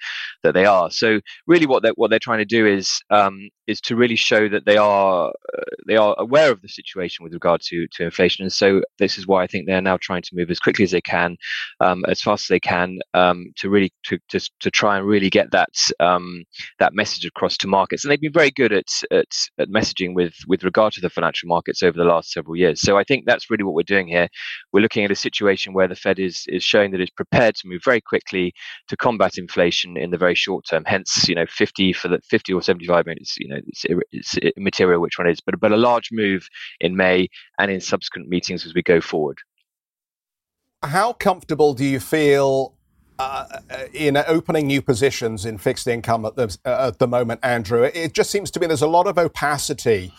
that 0.42 0.54
they 0.54 0.64
are. 0.64 0.90
So 0.90 1.20
really, 1.46 1.66
what 1.66 1.82
they 1.82 1.90
what 1.90 2.10
they're 2.10 2.18
trying 2.18 2.38
to 2.38 2.44
do 2.44 2.66
is 2.66 3.00
um, 3.10 3.48
is 3.66 3.80
to 3.82 3.96
really 3.96 4.16
show 4.16 4.48
that 4.48 4.66
they 4.66 4.76
are 4.76 5.28
uh, 5.28 5.62
they 5.86 5.96
are 5.96 6.14
aware 6.18 6.50
of 6.50 6.62
the 6.62 6.68
situation 6.68 7.22
with 7.22 7.32
regard 7.32 7.60
to 7.62 7.86
to 7.92 8.04
inflation, 8.04 8.44
and 8.44 8.52
so 8.52 8.82
this 8.98 9.18
is 9.18 9.26
why 9.26 9.42
I 9.42 9.46
think 9.46 9.66
they're 9.66 9.80
now 9.82 9.98
trying 10.00 10.22
to 10.22 10.34
move 10.34 10.50
as 10.50 10.60
quickly 10.60 10.84
as 10.84 10.90
they 10.90 11.00
can, 11.00 11.36
um, 11.80 12.04
as 12.06 12.20
fast 12.20 12.44
as 12.44 12.48
they 12.48 12.60
can, 12.60 12.98
um, 13.14 13.52
to 13.56 13.70
really 13.70 13.92
to, 14.04 14.18
to 14.28 14.40
to 14.60 14.70
try 14.70 14.98
and 14.98 15.06
really 15.06 15.30
get 15.30 15.50
that 15.52 15.70
um, 16.00 16.44
that 16.82 16.94
message 16.94 17.24
across 17.24 17.56
to 17.56 17.68
markets. 17.68 18.04
And 18.04 18.10
they've 18.10 18.20
been 18.20 18.32
very 18.32 18.50
good 18.50 18.72
at, 18.72 18.90
at, 19.12 19.32
at 19.56 19.68
messaging 19.68 20.14
with, 20.14 20.34
with 20.48 20.64
regard 20.64 20.92
to 20.94 21.00
the 21.00 21.08
financial 21.08 21.46
markets 21.46 21.80
over 21.80 21.96
the 21.96 22.04
last 22.04 22.32
several 22.32 22.56
years. 22.56 22.80
So 22.80 22.98
I 22.98 23.04
think 23.04 23.24
that's 23.24 23.48
really 23.50 23.62
what 23.62 23.74
we're 23.74 23.84
doing 23.84 24.08
here. 24.08 24.26
We're 24.72 24.80
looking 24.80 25.04
at 25.04 25.12
a 25.12 25.16
situation 25.16 25.74
where 25.74 25.86
the 25.86 25.94
Fed 25.94 26.18
is, 26.18 26.44
is 26.48 26.64
showing 26.64 26.90
that 26.90 27.00
it's 27.00 27.12
prepared 27.12 27.54
to 27.56 27.68
move 27.68 27.82
very 27.84 28.00
quickly 28.00 28.52
to 28.88 28.96
combat 28.96 29.38
inflation 29.38 29.96
in 29.96 30.10
the 30.10 30.18
very 30.18 30.34
short 30.34 30.64
term. 30.68 30.82
Hence, 30.84 31.28
you 31.28 31.36
know, 31.36 31.46
50 31.48 31.92
for 31.92 32.08
the 32.08 32.18
50 32.28 32.52
or 32.52 32.60
75 32.60 33.06
minutes, 33.06 33.36
you 33.38 33.48
know, 33.48 33.60
it's, 33.64 33.84
it's 34.10 34.34
immaterial 34.56 35.00
which 35.00 35.18
one 35.18 35.28
is, 35.28 35.40
but, 35.40 35.60
but 35.60 35.70
a 35.70 35.76
large 35.76 36.08
move 36.10 36.48
in 36.80 36.96
May 36.96 37.28
and 37.60 37.70
in 37.70 37.80
subsequent 37.80 38.28
meetings 38.28 38.66
as 38.66 38.74
we 38.74 38.82
go 38.82 39.00
forward. 39.00 39.38
How 40.82 41.12
comfortable 41.12 41.74
do 41.74 41.84
you 41.84 42.00
feel 42.00 42.74
uh, 43.22 43.86
in 43.92 44.16
opening 44.16 44.66
new 44.66 44.82
positions 44.82 45.44
in 45.44 45.58
fixed 45.58 45.86
income 45.86 46.24
at 46.24 46.36
the, 46.36 46.56
uh, 46.64 46.88
at 46.88 46.98
the 46.98 47.06
moment, 47.06 47.40
Andrew, 47.42 47.82
it 47.82 48.12
just 48.12 48.30
seems 48.30 48.50
to 48.50 48.60
me 48.60 48.66
there's 48.66 48.82
a 48.82 48.86
lot 48.86 49.06
of 49.06 49.18
opacity 49.18 50.12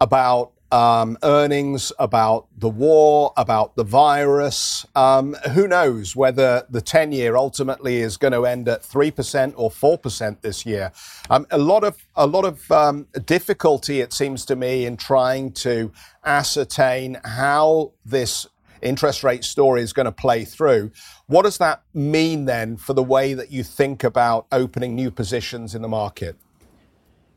about 0.00 0.52
um, 0.72 1.16
earnings, 1.22 1.92
about 1.98 2.46
the 2.58 2.68
war, 2.68 3.32
about 3.36 3.76
the 3.76 3.84
virus. 3.84 4.86
Um, 4.96 5.34
who 5.52 5.68
knows 5.68 6.16
whether 6.16 6.66
the 6.68 6.80
10 6.80 7.12
year 7.12 7.36
ultimately 7.36 7.96
is 7.98 8.16
going 8.16 8.32
to 8.32 8.46
end 8.46 8.68
at 8.68 8.82
3% 8.82 9.52
or 9.56 9.70
4% 9.70 10.40
this 10.40 10.66
year? 10.66 10.92
Um, 11.30 11.46
a 11.50 11.58
lot 11.58 11.84
of, 11.84 12.04
a 12.16 12.26
lot 12.26 12.44
of 12.44 12.70
um, 12.72 13.06
difficulty, 13.26 14.00
it 14.00 14.12
seems 14.12 14.44
to 14.46 14.56
me, 14.56 14.86
in 14.86 14.96
trying 14.96 15.52
to 15.52 15.92
ascertain 16.24 17.18
how 17.24 17.92
this 18.04 18.48
interest 18.86 19.22
rate 19.22 19.44
story 19.44 19.82
is 19.82 19.92
going 19.92 20.06
to 20.06 20.12
play 20.12 20.44
through. 20.44 20.90
What 21.26 21.42
does 21.42 21.58
that 21.58 21.82
mean 21.94 22.44
then 22.44 22.76
for 22.76 22.92
the 22.92 23.02
way 23.02 23.34
that 23.34 23.50
you 23.50 23.62
think 23.62 24.04
about 24.04 24.46
opening 24.52 24.94
new 24.94 25.10
positions 25.10 25.74
in 25.74 25.82
the 25.82 25.88
market? 25.88 26.36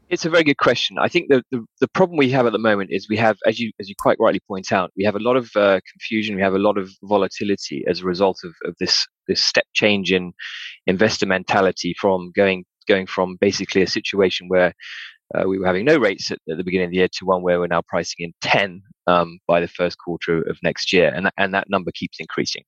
It's 0.09 0.25
a 0.25 0.29
very 0.29 0.43
good 0.43 0.57
question. 0.57 0.97
I 0.97 1.07
think 1.07 1.29
the, 1.29 1.43
the, 1.51 1.63
the, 1.81 1.87
problem 1.87 2.17
we 2.17 2.31
have 2.31 2.47
at 2.47 2.51
the 2.51 2.57
moment 2.57 2.89
is 2.91 3.07
we 3.07 3.17
have, 3.17 3.37
as 3.45 3.59
you 3.59 3.71
as 3.79 3.87
you 3.87 3.95
quite 3.99 4.17
rightly 4.19 4.39
point 4.47 4.71
out, 4.71 4.91
we 4.97 5.03
have 5.03 5.15
a 5.15 5.19
lot 5.19 5.37
of 5.37 5.51
uh, 5.55 5.79
confusion. 5.91 6.35
We 6.35 6.41
have 6.41 6.55
a 6.55 6.59
lot 6.59 6.79
of 6.79 6.89
volatility 7.03 7.83
as 7.87 7.99
a 7.99 8.05
result 8.05 8.39
of, 8.43 8.53
of 8.65 8.73
this 8.79 9.05
this 9.27 9.39
step 9.39 9.65
change 9.73 10.11
in 10.11 10.33
investor 10.87 11.27
mentality 11.27 11.93
from 11.99 12.31
going 12.35 12.65
going 12.87 13.05
from 13.05 13.37
basically 13.39 13.83
a 13.83 13.87
situation 13.87 14.47
where 14.47 14.73
uh, 15.35 15.47
we 15.47 15.59
were 15.59 15.65
having 15.65 15.85
no 15.85 15.97
rates 15.97 16.31
at, 16.31 16.39
at, 16.49 16.57
the 16.57 16.63
beginning 16.63 16.85
of 16.85 16.91
the 16.91 16.97
year 16.97 17.07
to 17.07 17.25
one 17.25 17.43
where 17.43 17.59
we're 17.59 17.67
now 17.67 17.81
pricing 17.87 18.25
in 18.25 18.33
10 18.41 18.81
um, 19.07 19.39
by 19.47 19.59
the 19.59 19.67
first 19.67 19.97
quarter 19.97 20.41
of 20.49 20.57
next 20.63 20.91
year, 20.93 21.11
and 21.13 21.29
and 21.37 21.53
that 21.53 21.69
number 21.69 21.91
keeps 21.93 22.19
increasing. 22.19 22.63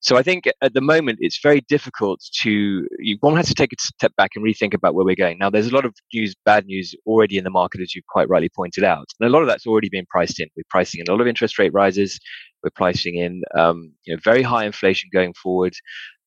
So 0.00 0.16
I 0.16 0.22
think 0.22 0.44
at 0.62 0.74
the 0.74 0.80
moment 0.80 1.18
it's 1.20 1.40
very 1.42 1.60
difficult 1.68 2.20
to 2.42 2.86
you 2.98 3.16
one 3.20 3.36
has 3.36 3.48
to 3.48 3.54
take 3.54 3.72
a 3.72 3.76
step 3.80 4.12
back 4.16 4.32
and 4.34 4.44
rethink 4.44 4.74
about 4.74 4.94
where 4.94 5.04
we're 5.04 5.16
going. 5.16 5.38
Now 5.38 5.50
there's 5.50 5.68
a 5.68 5.74
lot 5.74 5.84
of 5.84 5.94
news, 6.12 6.34
bad 6.44 6.66
news 6.66 6.94
already 7.06 7.36
in 7.38 7.44
the 7.44 7.50
market, 7.50 7.80
as 7.80 7.94
you 7.94 8.02
quite 8.08 8.28
rightly 8.28 8.50
pointed 8.54 8.84
out, 8.84 9.06
and 9.20 9.28
a 9.28 9.32
lot 9.32 9.42
of 9.42 9.48
that's 9.48 9.66
already 9.66 9.88
been 9.88 10.06
priced 10.08 10.40
in. 10.40 10.48
We're 10.56 10.62
pricing 10.70 11.00
in 11.00 11.08
a 11.08 11.12
lot 11.12 11.20
of 11.20 11.26
interest 11.26 11.58
rate 11.58 11.72
rises. 11.72 12.18
we're 12.62 12.70
pricing 12.70 13.16
in 13.16 13.42
um, 13.56 13.92
you 14.04 14.14
know 14.14 14.20
very 14.24 14.42
high 14.42 14.64
inflation 14.64 15.10
going 15.12 15.34
forward. 15.34 15.74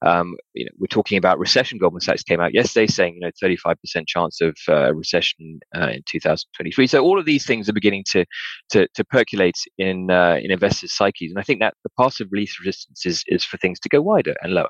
Um, 0.03 0.35
you 0.53 0.65
know, 0.65 0.71
we're 0.79 0.87
talking 0.87 1.17
about 1.17 1.39
recession. 1.39 1.77
Goldman 1.77 2.01
Sachs 2.01 2.23
came 2.23 2.39
out 2.39 2.53
yesterday 2.53 2.87
saying, 2.87 3.15
you 3.15 3.21
know, 3.21 3.31
35% 3.41 3.75
chance 4.07 4.41
of 4.41 4.57
uh, 4.67 4.93
recession 4.93 5.59
uh, 5.75 5.89
in 5.93 6.01
2023. 6.07 6.87
So 6.87 7.03
all 7.03 7.19
of 7.19 7.25
these 7.25 7.45
things 7.45 7.69
are 7.69 7.73
beginning 7.73 8.03
to 8.11 8.25
to, 8.71 8.87
to 8.95 9.03
percolate 9.03 9.57
in 9.77 10.09
uh, 10.09 10.39
in 10.41 10.51
investors' 10.51 10.93
psyches, 10.93 11.31
and 11.31 11.39
I 11.39 11.43
think 11.43 11.59
that 11.59 11.75
the 11.83 11.89
of 12.01 12.27
least 12.31 12.59
resistance 12.59 13.05
is 13.05 13.23
is 13.27 13.43
for 13.43 13.57
things 13.57 13.79
to 13.81 13.89
go 13.89 14.01
wider 14.01 14.33
and 14.41 14.53
lower. 14.53 14.69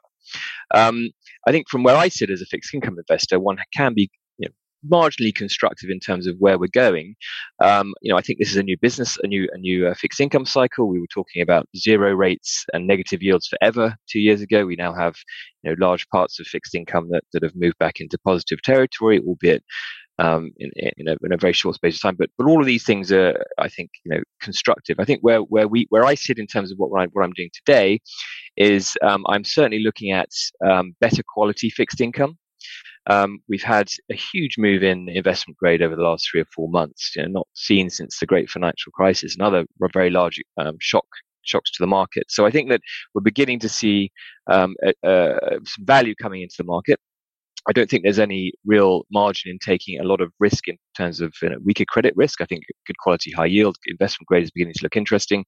Um, 0.74 1.10
I 1.48 1.52
think 1.52 1.70
from 1.70 1.84
where 1.84 1.96
I 1.96 2.10
sit 2.10 2.30
as 2.30 2.42
a 2.42 2.46
fixed 2.46 2.74
income 2.74 2.98
investor, 2.98 3.40
one 3.40 3.58
can 3.74 3.94
be 3.94 4.10
marginally 4.90 5.34
constructive 5.34 5.90
in 5.90 6.00
terms 6.00 6.28
of 6.28 6.36
where 6.40 6.58
we're 6.58 6.68
going. 6.74 7.16
Um, 7.64 7.94
you 8.02 8.12
know, 8.12 8.18
I 8.18 8.22
think 8.22 8.40
this 8.40 8.52
is 8.52 8.58
a 8.58 8.64
new 8.64 8.78
business, 8.82 9.18
a 9.24 9.28
new 9.28 9.48
a 9.54 9.58
new 9.58 9.88
uh, 9.88 9.94
fixed 9.94 10.20
income 10.20 10.46
cycle. 10.46 10.88
We 10.88 11.00
were 11.00 11.08
talking 11.14 11.42
about 11.42 11.68
zero 11.76 12.14
rates 12.14 12.66
and 12.74 12.88
negative 12.88 13.22
yields 13.22 13.48
forever 13.48 13.96
two 14.10 14.20
years 14.20 14.42
ago. 14.42 14.66
We 14.66 14.76
now 14.76 14.94
have 14.94 15.16
you 15.64 15.72
know 15.72 15.76
large 15.80 16.08
parts 16.10 16.40
of 16.40 16.48
fixed 16.48 16.76
income 16.76 17.10
that, 17.12 17.24
that 17.34 17.44
have 17.44 17.56
moved 17.56 17.78
back 17.80 18.00
into 18.00 18.18
positive 18.20 18.62
territory, 18.62 19.20
albeit 19.20 19.64
um, 20.20 20.52
in, 20.58 20.70
in 20.76 21.08
a, 21.08 21.18
in, 21.24 21.34
a, 21.34 21.38
very 21.38 21.54
short 21.54 21.76
space 21.76 21.96
of 21.96 22.02
time. 22.02 22.16
But 22.18 22.30
but 22.38 22.48
all 22.48 22.60
of 22.60 22.66
these 22.66 22.84
things 22.84 23.12
are, 23.12 23.44
I 23.58 23.70
think, 23.70 23.90
you 24.04 24.14
know, 24.14 24.22
constructive. 24.40 24.98
I 25.00 25.06
think 25.06 25.22
where 25.22 25.40
where 25.40 25.68
we 25.68 25.88
where 25.90 26.06
I 26.06 26.16
sit 26.16 26.38
in 26.38 26.48
terms 26.48 26.72
of 26.72 26.78
what 26.78 26.90
I, 27.00 27.08
what 27.08 27.24
I'm 27.24 27.34
doing 27.34 27.50
today 27.54 28.00
is 28.58 28.96
um, 29.02 29.26
I'm 29.28 29.44
certainly 29.44 29.84
looking 29.84 30.12
at 30.12 30.30
um, 30.68 30.96
better 31.00 31.24
quality 31.34 31.70
fixed 31.70 32.02
income. 32.02 32.38
Um, 33.08 33.40
we've 33.50 33.64
had 33.64 33.90
a 34.12 34.16
huge 34.16 34.58
move 34.58 34.84
in 34.84 35.10
investment 35.10 35.58
grade 35.58 35.82
over 35.82 35.96
the 35.96 36.04
last 36.04 36.28
three 36.30 36.42
or 36.42 36.48
four 36.56 36.70
months, 36.70 37.14
you 37.16 37.24
know, 37.24 37.30
not 37.30 37.48
seen 37.54 37.90
since 37.90 38.20
the 38.20 38.26
great 38.26 38.50
financial 38.50 38.92
crisis 38.92 39.36
and 39.36 39.42
other 39.42 39.66
very 39.94 40.10
large 40.10 40.40
um, 40.58 40.78
shock 40.80 41.06
shocks 41.44 41.72
to 41.72 41.78
the 41.82 41.88
market. 41.88 42.26
So 42.30 42.46
I 42.46 42.52
think 42.52 42.70
that 42.70 42.82
we're 43.14 43.22
beginning 43.22 43.60
to 43.60 43.70
see 43.70 44.12
um, 44.52 44.76
some 45.04 45.86
value 45.86 46.14
coming 46.16 46.42
into 46.44 46.56
the 46.58 46.64
market. 46.64 47.00
I 47.70 47.74
don't 47.74 47.90
think 47.90 48.04
there's 48.04 48.20
any 48.20 48.54
real 48.66 49.04
margin 49.12 49.52
in 49.52 49.60
taking 49.60 50.00
a 50.00 50.04
lot 50.04 50.20
of 50.20 50.32
risk 50.40 50.68
in 50.68 50.78
terms 50.98 51.22
of 51.22 51.34
you 51.42 51.50
know, 51.50 51.58
weaker 51.64 51.86
credit 51.88 52.14
risk. 52.16 52.42
I 52.42 52.46
think 52.46 52.64
good 52.88 52.98
quality 52.98 53.32
high 53.32 53.46
yield 53.46 53.76
investment 53.86 54.28
grade 54.28 54.44
is 54.44 54.52
beginning 54.52 54.74
to 54.78 54.84
look 54.84 54.96
interesting, 54.98 55.46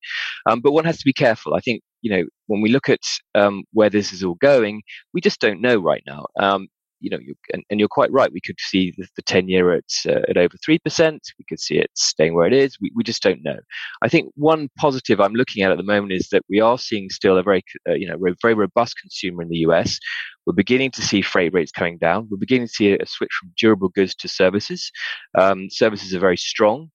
um, 0.48 0.62
but 0.62 0.74
one 0.74 0.86
has 0.86 0.98
to 1.00 1.06
be 1.06 1.14
careful. 1.14 1.56
I 1.56 1.60
think 1.60 1.82
you 2.02 2.16
know 2.16 2.24
when 2.48 2.62
we 2.62 2.70
look 2.70 2.88
at 2.88 3.00
um, 3.34 3.64
where 3.74 3.90
this 3.90 4.14
is 4.14 4.24
all 4.24 4.36
going, 4.36 4.84
we 5.14 5.22
just 5.22 5.40
don't 5.40 5.62
know 5.62 5.78
right 5.78 6.04
now. 6.06 6.26
Um, 6.40 6.68
you 7.04 7.10
know, 7.10 7.20
you, 7.20 7.36
and, 7.52 7.64
and, 7.70 7.80
you're 7.80 7.90
quite 7.90 8.12
right. 8.12 8.32
We 8.32 8.40
could 8.40 8.56
see 8.60 8.94
the, 8.98 9.06
the 9.18 9.22
10 9.22 9.50
year 9.50 9.74
at, 9.74 9.84
uh, 10.08 10.22
at 10.30 10.38
over 10.38 10.56
3%. 10.58 11.20
We 11.38 11.46
could 11.50 11.60
see 11.60 11.78
it 11.78 11.92
staying 11.96 12.34
where 12.34 12.48
it 12.48 12.54
is. 12.54 12.78
We, 12.80 12.92
we 12.96 13.04
just 13.04 13.22
don't 13.22 13.44
know. 13.44 13.58
I 14.02 14.08
think 14.08 14.32
one 14.36 14.70
positive 14.78 15.20
I'm 15.20 15.34
looking 15.34 15.64
at 15.64 15.72
at 15.72 15.78
the 15.78 15.84
moment 15.84 16.14
is 16.14 16.30
that 16.32 16.44
we 16.50 16.62
are 16.62 16.78
seeing 16.78 17.10
still 17.10 17.38
a 17.38 17.44
very, 17.44 17.62
uh, 17.88 17.94
you 17.94 18.08
know, 18.08 18.18
very 18.42 18.54
robust 18.54 18.96
consumer 19.00 19.44
in 19.44 19.50
the 19.50 19.58
US. 19.58 20.00
We're 20.46 20.54
beginning 20.54 20.92
to 20.92 21.02
see 21.02 21.22
freight 21.22 21.54
rates 21.54 21.72
coming 21.72 21.98
down. 21.98 22.28
We're 22.32 22.38
beginning 22.38 22.68
to 22.68 22.74
see 22.74 22.94
a, 22.94 23.06
switch 23.06 23.32
from 23.38 23.52
durable 23.58 23.90
goods 23.90 24.16
to 24.16 24.30
services. 24.30 24.90
Um, 25.38 25.70
services 25.70 26.16
are 26.16 26.20
very 26.20 26.38
strong. 26.38 26.90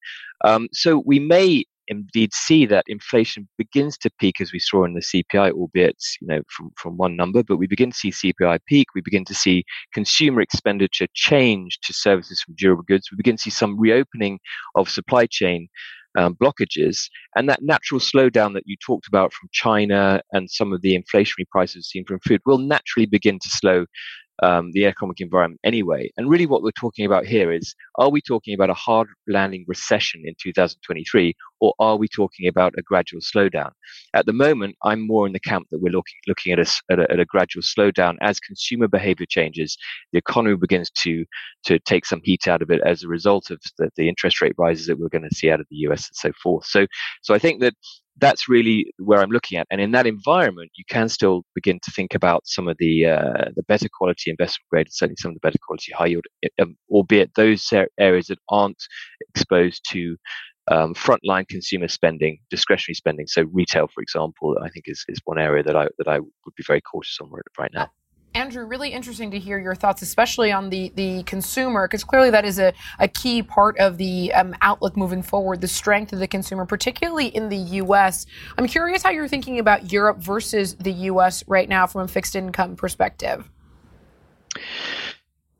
Um, 0.44 0.68
so 0.72 1.02
we 1.04 1.18
may 1.18 1.64
indeed 1.88 2.32
see 2.32 2.66
that 2.66 2.84
inflation 2.86 3.48
begins 3.58 3.98
to 3.98 4.10
peak 4.20 4.40
as 4.40 4.52
we 4.52 4.58
saw 4.58 4.84
in 4.84 4.94
the 4.94 5.00
CPI, 5.00 5.52
albeit 5.52 5.96
you 6.20 6.28
know 6.28 6.40
from, 6.48 6.70
from 6.76 6.96
one 6.96 7.16
number, 7.16 7.42
but 7.42 7.56
we 7.56 7.66
begin 7.66 7.90
to 7.90 7.96
see 7.96 8.10
CPI 8.10 8.60
peak. 8.66 8.88
We 8.94 9.00
begin 9.00 9.24
to 9.26 9.34
see 9.34 9.64
consumer 9.92 10.40
expenditure 10.40 11.08
change 11.14 11.78
to 11.82 11.92
services 11.92 12.42
from 12.42 12.54
durable 12.56 12.84
goods. 12.84 13.10
We 13.10 13.16
begin 13.16 13.36
to 13.36 13.42
see 13.42 13.50
some 13.50 13.78
reopening 13.78 14.38
of 14.74 14.88
supply 14.88 15.26
chain 15.26 15.68
um, 16.16 16.34
blockages, 16.34 17.08
and 17.36 17.48
that 17.48 17.62
natural 17.62 18.00
slowdown 18.00 18.54
that 18.54 18.64
you 18.66 18.76
talked 18.84 19.06
about 19.06 19.32
from 19.32 19.48
China 19.52 20.20
and 20.32 20.50
some 20.50 20.72
of 20.72 20.82
the 20.82 20.98
inflationary 20.98 21.48
prices 21.50 21.88
seen 21.88 22.04
from 22.06 22.20
food 22.20 22.40
will 22.46 22.58
naturally 22.58 23.06
begin 23.06 23.38
to 23.38 23.48
slow 23.48 23.84
um, 24.42 24.70
the 24.72 24.86
economic 24.86 25.20
environment 25.20 25.60
anyway. 25.64 26.10
And 26.16 26.28
really, 26.28 26.46
what 26.46 26.62
we're 26.62 26.70
talking 26.72 27.04
about 27.04 27.26
here 27.26 27.52
is 27.52 27.74
are 27.96 28.10
we 28.10 28.20
talking 28.20 28.54
about 28.54 28.70
a 28.70 28.74
hard 28.74 29.08
landing 29.26 29.64
recession 29.66 30.22
in 30.24 30.34
2023, 30.40 31.34
or 31.60 31.74
are 31.78 31.96
we 31.96 32.08
talking 32.08 32.48
about 32.48 32.74
a 32.78 32.82
gradual 32.82 33.20
slowdown? 33.20 33.70
At 34.14 34.26
the 34.26 34.32
moment, 34.32 34.76
I'm 34.84 35.06
more 35.06 35.26
in 35.26 35.32
the 35.32 35.40
camp 35.40 35.66
that 35.70 35.80
we're 35.80 35.92
looking, 35.92 36.18
looking 36.26 36.52
at, 36.52 36.58
a, 36.58 36.92
at, 36.92 36.98
a, 37.00 37.12
at 37.12 37.20
a 37.20 37.24
gradual 37.24 37.62
slowdown 37.62 38.16
as 38.20 38.40
consumer 38.40 38.88
behavior 38.88 39.26
changes, 39.28 39.76
the 40.12 40.18
economy 40.18 40.56
begins 40.56 40.90
to, 40.90 41.24
to 41.64 41.78
take 41.80 42.06
some 42.06 42.20
heat 42.24 42.48
out 42.48 42.62
of 42.62 42.70
it 42.70 42.80
as 42.84 43.02
a 43.02 43.08
result 43.08 43.50
of 43.50 43.60
the, 43.78 43.90
the 43.96 44.08
interest 44.08 44.40
rate 44.40 44.54
rises 44.58 44.86
that 44.86 44.98
we're 44.98 45.08
going 45.08 45.28
to 45.28 45.34
see 45.34 45.50
out 45.50 45.60
of 45.60 45.66
the 45.70 45.76
US 45.88 46.08
and 46.08 46.16
so 46.16 46.32
forth. 46.42 46.66
So, 46.66 46.86
so 47.22 47.34
I 47.34 47.38
think 47.38 47.60
that 47.60 47.74
that's 48.20 48.48
really 48.48 48.92
where 48.98 49.20
I'm 49.20 49.30
looking 49.30 49.58
at. 49.58 49.66
And 49.70 49.80
in 49.80 49.92
that 49.92 50.06
environment, 50.06 50.70
you 50.76 50.84
can 50.88 51.08
still 51.08 51.44
begin 51.54 51.78
to 51.82 51.90
think 51.90 52.14
about 52.14 52.46
some 52.46 52.68
of 52.68 52.76
the 52.78 53.06
uh, 53.06 53.50
the 53.54 53.62
better 53.68 53.88
quality 53.92 54.30
investment 54.30 54.66
grade, 54.70 54.86
certainly 54.90 55.16
some 55.18 55.30
of 55.30 55.34
the 55.34 55.40
better 55.40 55.58
quality 55.64 55.92
high 55.92 56.06
yield, 56.06 56.24
um, 56.60 56.76
albeit 56.90 57.30
those 57.34 57.72
areas 57.98 58.26
that 58.26 58.38
aren't 58.48 58.82
exposed 59.34 59.84
to 59.90 60.16
um, 60.70 60.94
frontline 60.94 61.48
consumer 61.48 61.88
spending, 61.88 62.38
discretionary 62.50 62.94
spending. 62.94 63.26
So 63.26 63.44
retail, 63.52 63.88
for 63.88 64.02
example, 64.02 64.56
I 64.62 64.68
think 64.68 64.86
is, 64.88 65.04
is 65.08 65.20
one 65.24 65.38
area 65.38 65.62
that 65.62 65.76
I 65.76 65.88
that 65.98 66.08
I 66.08 66.20
would 66.20 66.54
be 66.56 66.64
very 66.66 66.80
cautious 66.80 67.18
on 67.20 67.30
right 67.58 67.70
now. 67.72 67.90
Andrew, 68.34 68.66
really 68.66 68.90
interesting 68.90 69.30
to 69.30 69.38
hear 69.38 69.58
your 69.58 69.74
thoughts, 69.74 70.02
especially 70.02 70.52
on 70.52 70.70
the, 70.70 70.92
the 70.94 71.22
consumer, 71.24 71.88
because 71.88 72.04
clearly 72.04 72.30
that 72.30 72.44
is 72.44 72.58
a, 72.58 72.72
a 72.98 73.08
key 73.08 73.42
part 73.42 73.76
of 73.78 73.96
the 73.96 74.32
um, 74.34 74.54
outlook 74.60 74.96
moving 74.96 75.22
forward, 75.22 75.60
the 75.60 75.68
strength 75.68 76.12
of 76.12 76.18
the 76.18 76.28
consumer, 76.28 76.66
particularly 76.66 77.26
in 77.28 77.48
the 77.48 77.56
U.S. 77.56 78.26
I'm 78.56 78.66
curious 78.66 79.02
how 79.02 79.10
you're 79.10 79.28
thinking 79.28 79.58
about 79.58 79.90
Europe 79.90 80.18
versus 80.18 80.74
the 80.76 80.92
U.S. 80.92 81.42
right 81.48 81.68
now 81.68 81.86
from 81.86 82.02
a 82.02 82.08
fixed 82.08 82.36
income 82.36 82.76
perspective. 82.76 83.50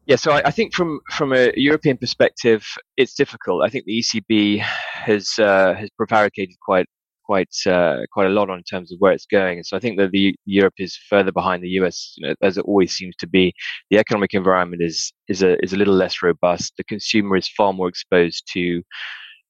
Yeah, 0.06 0.16
so 0.16 0.32
I, 0.32 0.42
I, 0.46 0.50
think 0.50 0.72
from 0.72 1.00
from 1.10 1.34
a 1.34 1.52
European 1.54 1.98
perspective, 1.98 2.66
it's 2.96 3.12
difficult. 3.12 3.62
I 3.62 3.68
think 3.68 3.84
the 3.84 3.98
ECB 3.98 4.64
has 5.08 5.38
uh, 5.38 5.74
has 5.74 5.90
prevaricated 5.96 6.56
quite 6.64 6.86
quite 7.28 7.54
uh, 7.66 7.98
quite 8.12 8.26
a 8.26 8.36
lot 8.38 8.48
on 8.50 8.58
in 8.58 8.64
terms 8.64 8.90
of 8.90 8.98
where 9.00 9.12
it's 9.12 9.26
going. 9.26 9.58
And 9.58 9.66
so 9.66 9.76
I 9.76 9.80
think 9.80 9.98
that 9.98 10.12
the 10.12 10.34
Europe 10.46 10.78
is 10.78 10.98
further 11.10 11.32
behind 11.32 11.62
the 11.62 11.74
US, 11.80 12.14
you 12.16 12.26
know, 12.26 12.34
as 12.42 12.56
it 12.56 12.64
always 12.64 12.92
seems 12.92 13.14
to 13.16 13.26
be. 13.26 13.52
The 13.90 13.98
economic 13.98 14.32
environment 14.34 14.82
is 14.82 15.12
is 15.28 15.42
a 15.42 15.62
is 15.64 15.72
a 15.72 15.76
little 15.76 15.98
less 16.04 16.22
robust. 16.22 16.74
The 16.76 16.84
consumer 16.84 17.36
is 17.36 17.48
far 17.48 17.72
more 17.72 17.88
exposed 17.88 18.42
to 18.54 18.82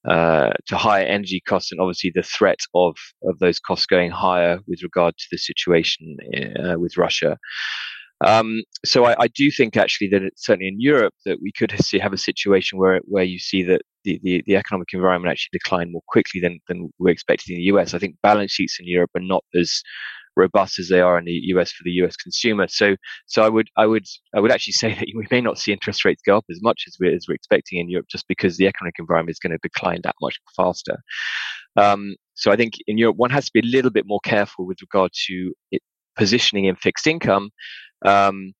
uh, 0.09 0.53
to 0.69 0.77
higher 0.77 1.05
energy 1.05 1.41
costs 1.50 1.73
and 1.73 1.81
obviously 1.81 2.12
the 2.15 2.23
threat 2.23 2.61
of 2.75 2.97
of 3.29 3.38
those 3.38 3.59
costs 3.59 3.87
going 3.87 4.11
higher 4.11 4.59
with 4.67 4.83
regard 4.83 5.15
to 5.19 5.27
the 5.33 5.38
situation 5.38 6.17
uh, 6.62 6.79
with 6.79 6.97
Russia. 6.97 7.37
Um, 8.25 8.63
so 8.85 9.05
I, 9.05 9.15
I, 9.17 9.29
do 9.29 9.49
think 9.51 9.77
actually 9.77 10.09
that 10.09 10.23
it's 10.23 10.45
certainly 10.45 10.67
in 10.67 10.81
Europe 10.81 11.15
that 11.25 11.39
we 11.41 11.53
could 11.53 11.73
see 11.81 12.01
have 12.01 12.13
a 12.13 12.19
situation 12.19 12.77
where 12.77 13.01
where 13.05 13.23
you 13.23 13.39
see 13.39 13.63
that 13.63 13.83
the, 14.03 14.19
the, 14.25 14.43
the, 14.45 14.57
economic 14.57 14.89
environment 14.93 15.31
actually 15.31 15.57
decline 15.57 15.93
more 15.93 16.03
quickly 16.09 16.41
than, 16.41 16.59
than 16.67 16.91
we're 16.99 17.11
expecting 17.11 17.55
in 17.55 17.61
the 17.61 17.79
US. 17.79 17.95
I 17.95 17.99
think 17.99 18.17
balance 18.21 18.51
sheets 18.51 18.79
in 18.81 18.89
Europe 18.89 19.11
are 19.15 19.21
not 19.21 19.45
as 19.55 19.83
robust 20.35 20.79
as 20.79 20.89
they 20.89 21.01
are 21.01 21.19
in 21.19 21.27
the 21.27 21.41
US 21.55 21.71
for 21.71 21.85
the 21.85 21.93
US 22.03 22.17
consumer. 22.17 22.67
So 22.69 22.97
so 23.27 23.43
I 23.43 23.49
would 23.49 23.69
I 23.77 23.87
would 23.87 24.07
I 24.35 24.41
would 24.41 24.51
actually 24.51 24.73
say 24.83 24.95
that 24.95 25.07
we 25.15 25.27
may 25.31 25.41
not 25.41 25.59
see 25.59 25.73
interest 25.73 26.05
rates 26.05 26.23
go 26.27 26.39
up 26.39 26.47
as 26.51 26.59
much 26.61 26.85
as 26.89 26.97
we're 26.99 27.15
as 27.15 27.27
we're 27.29 27.35
expecting 27.35 27.79
in 27.79 27.89
Europe 27.89 28.07
just 28.11 28.27
because 28.27 28.57
the 28.57 28.67
economic 28.67 28.95
environment 28.99 29.35
is 29.35 29.39
going 29.39 29.53
to 29.53 29.59
decline 29.63 30.01
that 30.03 30.17
much 30.21 30.41
faster. 30.57 30.97
Um, 31.77 32.17
so 32.35 32.51
I 32.51 32.57
think 32.57 32.75
in 32.89 32.99
Europe 32.99 33.17
one 33.17 33.31
has 33.31 33.45
to 33.47 33.51
be 33.53 33.61
a 33.61 33.71
little 33.71 33.91
bit 33.91 34.07
more 34.07 34.21
careful 34.25 34.67
with 34.67 34.79
regard 34.81 35.13
to 35.27 35.53
it, 35.71 35.83
positioning 36.17 36.65
in 36.65 36.75
fixed 36.75 37.07
income 37.07 37.51
um, 38.05 38.52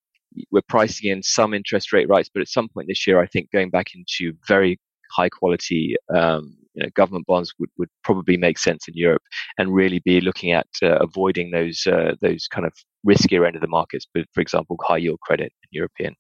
we're 0.51 0.63
pricing 0.69 1.11
in 1.11 1.23
some 1.23 1.55
interest 1.55 1.93
rate 1.93 2.09
rights, 2.09 2.31
but 2.33 2.41
at 2.41 2.49
some 2.49 2.69
point 2.69 2.89
this 2.89 3.07
year, 3.07 3.21
I 3.21 3.27
think 3.27 3.51
going 3.51 3.71
back 3.71 3.95
into 3.95 4.37
very 4.47 4.79
high 5.11 5.29
quality 5.29 5.97
um, 6.15 6.57
you 6.75 6.83
know, 6.83 6.91
government 6.95 7.27
bonds 7.27 7.53
would, 7.59 7.71
would 7.79 7.89
probably 8.05 8.37
make 8.37 8.59
sense 8.59 8.87
in 8.89 8.95
Europe, 8.95 9.23
and 9.59 9.75
really 9.75 10.01
be 10.01 10.21
looking 10.21 10.53
at 10.53 10.69
uh, 10.83 10.99
avoiding 11.01 11.51
those 11.51 11.87
uh, 11.87 12.15
those 12.21 12.47
kind 12.47 12.67
of 12.67 12.73
riskier 13.07 13.47
end 13.47 13.57
of 13.57 13.63
the 13.63 13.69
markets, 13.69 14.07
but 14.13 14.27
for 14.33 14.41
example, 14.41 14.77
high 14.83 14.99
yield 14.99 15.21
credit 15.21 15.53
in 15.63 15.69
European 15.71 16.15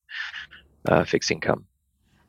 uh, 0.88 1.04
fixed 1.04 1.30
income. 1.30 1.66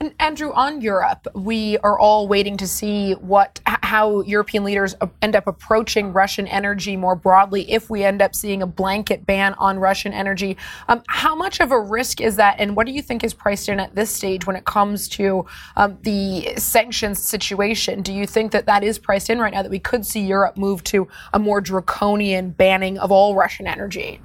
And 0.02 0.16
Andrew, 0.18 0.54
on 0.54 0.80
Europe, 0.80 1.28
we 1.36 1.78
are 1.80 2.00
all 2.00 2.30
waiting 2.30 2.56
to 2.56 2.68
see 2.70 3.16
what 3.16 3.60
how 3.66 4.22
European 4.22 4.64
leaders 4.64 4.96
end 5.22 5.36
up 5.36 5.46
approaching 5.46 6.14
Russian 6.14 6.48
energy 6.48 6.96
more 6.96 7.18
broadly. 7.18 7.70
If 7.70 7.90
we 7.90 8.06
end 8.06 8.22
up 8.22 8.34
seeing 8.34 8.62
a 8.62 8.66
blanket 8.66 9.26
ban 9.26 9.56
on 9.56 9.78
Russian 9.78 10.14
energy, 10.14 10.56
um, 10.88 11.04
how 11.10 11.36
much 11.36 11.60
of 11.60 11.74
a 11.74 11.80
risk 11.82 12.22
is 12.22 12.38
that, 12.38 12.56
and 12.60 12.78
what 12.78 12.86
do 12.86 12.94
you 12.94 13.02
think 13.02 13.26
is 13.26 13.34
priced 13.34 13.68
in 13.68 13.78
at 13.78 13.94
this 13.94 14.10
stage 14.10 14.48
when 14.48 14.56
it 14.56 14.64
comes 14.64 15.10
to 15.10 15.46
um, 15.76 15.98
the 16.04 16.54
sanctions 16.56 17.22
situation? 17.22 18.02
Do 18.02 18.14
you 18.14 18.26
think 18.26 18.54
that 18.54 18.68
that 18.68 18.86
is 18.86 18.98
priced 18.98 19.30
in 19.30 19.40
right 19.40 19.54
now? 19.54 19.64
That 19.64 19.72
we 19.72 19.80
could 19.80 20.06
see 20.06 20.22
Europe 20.22 20.56
move 20.56 20.82
to 20.86 21.10
a 21.34 21.40
more 21.40 21.60
draconian 21.60 22.52
banning 22.52 22.98
of 23.00 23.12
all 23.12 23.36
Russian 23.36 23.68
energy? 23.68 24.22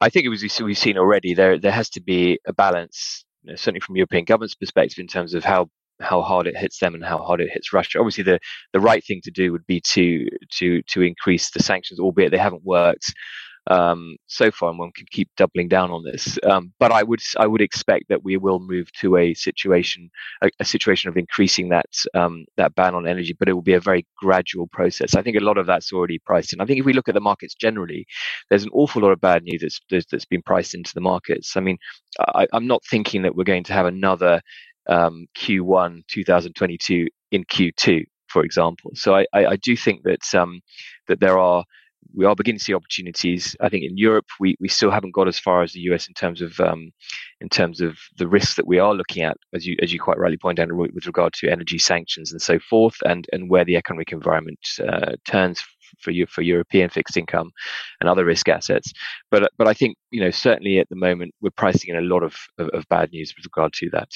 I 0.00 0.08
think 0.08 0.24
it 0.24 0.30
was 0.30 0.42
we've 0.62 0.78
seen 0.78 0.96
already. 0.96 1.34
There 1.34 1.58
there 1.58 1.72
has 1.72 1.90
to 1.90 2.00
be 2.00 2.38
a 2.46 2.54
balance 2.54 3.25
certainly 3.50 3.80
from 3.80 3.96
European 3.96 4.24
government's 4.24 4.54
perspective, 4.54 4.98
in 4.98 5.06
terms 5.06 5.34
of 5.34 5.44
how 5.44 5.68
how 6.00 6.20
hard 6.20 6.46
it 6.46 6.56
hits 6.56 6.78
them 6.78 6.94
and 6.94 7.04
how 7.04 7.18
hard 7.18 7.40
it 7.40 7.50
hits 7.50 7.72
Russia. 7.72 7.98
Obviously, 7.98 8.24
the 8.24 8.38
the 8.72 8.80
right 8.80 9.04
thing 9.04 9.20
to 9.24 9.30
do 9.30 9.52
would 9.52 9.66
be 9.66 9.80
to 9.80 10.28
to 10.52 10.82
to 10.82 11.02
increase 11.02 11.50
the 11.50 11.62
sanctions, 11.62 12.00
albeit 12.00 12.30
they 12.30 12.38
haven't 12.38 12.64
worked 12.64 13.12
um, 13.68 14.16
so 14.26 14.50
far, 14.50 14.70
and 14.70 14.78
one 14.78 14.92
can 14.92 15.06
keep 15.10 15.28
doubling 15.36 15.68
down 15.68 15.90
on 15.90 16.04
this. 16.04 16.38
Um, 16.44 16.72
but 16.78 16.92
I 16.92 17.02
would 17.02 17.20
I 17.38 17.46
would 17.46 17.60
expect 17.60 18.08
that 18.08 18.24
we 18.24 18.36
will 18.36 18.60
move 18.60 18.92
to 19.00 19.16
a 19.16 19.34
situation 19.34 20.10
a, 20.42 20.50
a 20.60 20.64
situation 20.64 21.08
of 21.08 21.16
increasing 21.16 21.68
that 21.70 21.86
um, 22.14 22.44
that 22.56 22.74
ban 22.74 22.94
on 22.94 23.06
energy, 23.06 23.34
but 23.38 23.48
it 23.48 23.52
will 23.52 23.62
be 23.62 23.74
a 23.74 23.80
very 23.80 24.06
gradual 24.16 24.66
process. 24.68 25.14
I 25.14 25.22
think 25.22 25.36
a 25.36 25.44
lot 25.44 25.58
of 25.58 25.66
that's 25.66 25.92
already 25.92 26.18
priced 26.18 26.52
in. 26.52 26.60
I 26.60 26.66
think 26.66 26.80
if 26.80 26.86
we 26.86 26.92
look 26.92 27.08
at 27.08 27.14
the 27.14 27.20
markets 27.20 27.54
generally, 27.54 28.06
there's 28.48 28.64
an 28.64 28.70
awful 28.72 29.02
lot 29.02 29.12
of 29.12 29.20
bad 29.20 29.42
news 29.42 29.80
that's 29.90 30.06
that's 30.10 30.24
been 30.24 30.42
priced 30.42 30.74
into 30.74 30.94
the 30.94 31.00
markets. 31.00 31.56
I 31.56 31.60
mean, 31.60 31.78
I, 32.18 32.46
I'm 32.52 32.66
not 32.66 32.84
thinking 32.84 33.22
that 33.22 33.34
we're 33.34 33.44
going 33.44 33.64
to 33.64 33.72
have 33.72 33.86
another 33.86 34.40
um, 34.88 35.26
Q1 35.36 36.02
2022 36.08 37.08
in 37.32 37.44
Q2, 37.44 38.04
for 38.28 38.44
example. 38.44 38.92
So 38.94 39.16
I, 39.16 39.26
I, 39.32 39.46
I 39.46 39.56
do 39.56 39.76
think 39.76 40.02
that 40.04 40.34
um, 40.34 40.60
that 41.08 41.20
there 41.20 41.38
are 41.38 41.64
we 42.14 42.24
are 42.24 42.34
beginning 42.34 42.58
to 42.58 42.64
see 42.64 42.74
opportunities. 42.74 43.56
I 43.60 43.68
think 43.68 43.84
in 43.84 43.96
Europe 43.96 44.26
we, 44.40 44.56
we 44.60 44.68
still 44.68 44.90
haven't 44.90 45.14
got 45.14 45.28
as 45.28 45.38
far 45.38 45.62
as 45.62 45.72
the 45.72 45.80
US 45.80 46.08
in 46.08 46.14
terms 46.14 46.40
of 46.40 46.58
um, 46.60 46.90
in 47.40 47.48
terms 47.48 47.80
of 47.80 47.98
the 48.16 48.28
risks 48.28 48.54
that 48.56 48.66
we 48.66 48.78
are 48.78 48.94
looking 48.94 49.22
at, 49.22 49.36
as 49.54 49.66
you 49.66 49.76
as 49.82 49.92
you 49.92 50.00
quite 50.00 50.18
rightly 50.18 50.38
point 50.38 50.58
out, 50.58 50.68
with 50.72 51.06
regard 51.06 51.32
to 51.34 51.50
energy 51.50 51.78
sanctions 51.78 52.32
and 52.32 52.42
so 52.42 52.58
forth, 52.58 52.96
and 53.04 53.26
and 53.32 53.50
where 53.50 53.64
the 53.64 53.76
economic 53.76 54.12
environment 54.12 54.58
uh, 54.86 55.12
turns 55.26 55.62
for 56.00 56.10
you 56.10 56.26
for 56.26 56.42
European 56.42 56.90
fixed 56.90 57.16
income 57.16 57.50
and 58.00 58.08
other 58.08 58.24
risk 58.24 58.48
assets. 58.48 58.92
But 59.30 59.50
but 59.58 59.68
I 59.68 59.74
think 59.74 59.96
you 60.10 60.20
know 60.20 60.30
certainly 60.30 60.78
at 60.78 60.88
the 60.88 60.96
moment 60.96 61.34
we're 61.40 61.50
pricing 61.50 61.94
in 61.94 61.96
a 61.96 62.06
lot 62.06 62.22
of, 62.22 62.36
of, 62.58 62.68
of 62.70 62.88
bad 62.88 63.10
news 63.12 63.34
with 63.36 63.44
regard 63.44 63.72
to 63.74 63.90
that. 63.90 64.08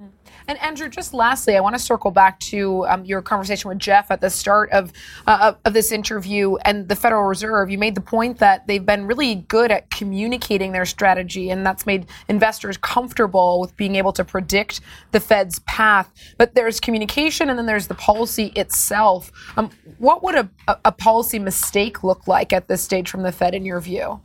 Mm. 0.00 0.08
And 0.48 0.60
Andrew, 0.60 0.88
just 0.88 1.14
lastly, 1.14 1.56
I 1.56 1.60
want 1.60 1.76
to 1.76 1.78
circle 1.78 2.10
back 2.10 2.40
to 2.40 2.84
um, 2.86 3.04
your 3.04 3.22
conversation 3.22 3.68
with 3.68 3.78
Geoff 3.78 4.10
at 4.10 4.20
the 4.20 4.28
start 4.28 4.70
of, 4.72 4.92
uh, 5.26 5.54
of 5.64 5.72
this 5.72 5.92
interview 5.92 6.56
and 6.64 6.88
the 6.88 6.96
Federal 6.96 7.22
Reserve. 7.22 7.70
You 7.70 7.78
made 7.78 7.94
the 7.94 8.00
point 8.00 8.38
that 8.38 8.66
they've 8.66 8.84
been 8.84 9.06
really 9.06 9.36
good 9.36 9.70
at 9.70 9.90
communicating 9.90 10.72
their 10.72 10.84
strategy, 10.84 11.50
and 11.50 11.64
that's 11.64 11.86
made 11.86 12.06
investors 12.28 12.76
comfortable 12.76 13.60
with 13.60 13.76
being 13.76 13.94
able 13.94 14.12
to 14.14 14.24
predict 14.24 14.80
the 15.12 15.20
Fed's 15.20 15.60
path. 15.60 16.10
But 16.38 16.54
there's 16.54 16.80
communication, 16.80 17.48
and 17.48 17.58
then 17.58 17.66
there's 17.66 17.86
the 17.86 17.94
policy 17.94 18.46
itself. 18.56 19.30
Um, 19.56 19.70
what 19.98 20.24
would 20.24 20.34
a, 20.34 20.50
a 20.84 20.92
policy 20.92 21.38
mistake 21.38 22.02
look 22.02 22.26
like 22.26 22.52
at 22.52 22.66
this 22.66 22.82
stage 22.82 23.08
from 23.08 23.22
the 23.22 23.32
Fed, 23.32 23.54
in 23.54 23.64
your 23.64 23.80
view? 23.80 24.20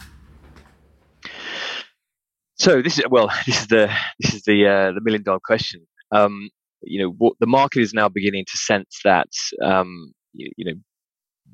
So 2.60 2.82
this 2.82 3.00
is 3.00 3.06
well, 3.10 3.32
this 3.46 3.62
is 3.62 3.68
the 3.68 3.92
this 4.20 4.34
is 4.34 4.44
the 4.44 4.68
uh, 4.68 4.92
the 4.92 5.02
million 5.02 5.24
dollar 5.24 5.40
question. 5.44 5.88
Um, 6.12 6.50
you 6.82 7.02
know, 7.02 7.14
what, 7.18 7.34
the 7.40 7.48
market 7.48 7.82
is 7.82 7.94
now 7.94 8.10
beginning 8.10 8.46
to 8.50 8.58
sense 8.58 9.00
that 9.04 9.28
um, 9.64 10.14
you, 10.34 10.52
you, 10.58 10.66
know 10.66 10.80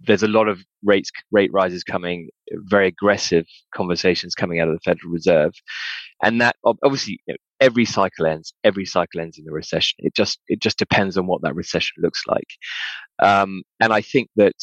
there's 0.06 0.24
a 0.24 0.28
lot 0.28 0.48
of 0.48 0.60
rates 0.84 1.10
rate 1.32 1.52
rises 1.54 1.84
coming, 1.84 2.30
very 2.70 2.88
aggressive 2.88 3.46
conversations 3.74 4.36
coming 4.36 4.60
out 4.60 4.68
of 4.68 4.74
the 4.74 4.82
Federal 4.84 5.12
Reserve, 5.12 5.54
and 6.24 6.42
that 6.42 6.56
obviously 6.64 7.20
you 7.28 7.34
know, 7.34 7.38
every 7.60 7.86
cycle 7.86 8.26
ends. 8.26 8.54
Every 8.64 8.86
cycle 8.86 9.22
ends 9.22 9.38
in 9.38 9.46
a 9.48 9.54
recession. 9.54 9.96
It 10.00 10.16
just 10.16 10.40
it 10.48 10.60
just 10.60 10.80
depends 10.80 11.18
on 11.18 11.28
what 11.28 11.42
that 11.44 11.56
recession 11.56 12.02
looks 12.02 12.24
like, 12.28 12.48
um, 13.22 13.62
and 13.80 13.94
I 13.94 14.02
think 14.02 14.30
that 14.38 14.56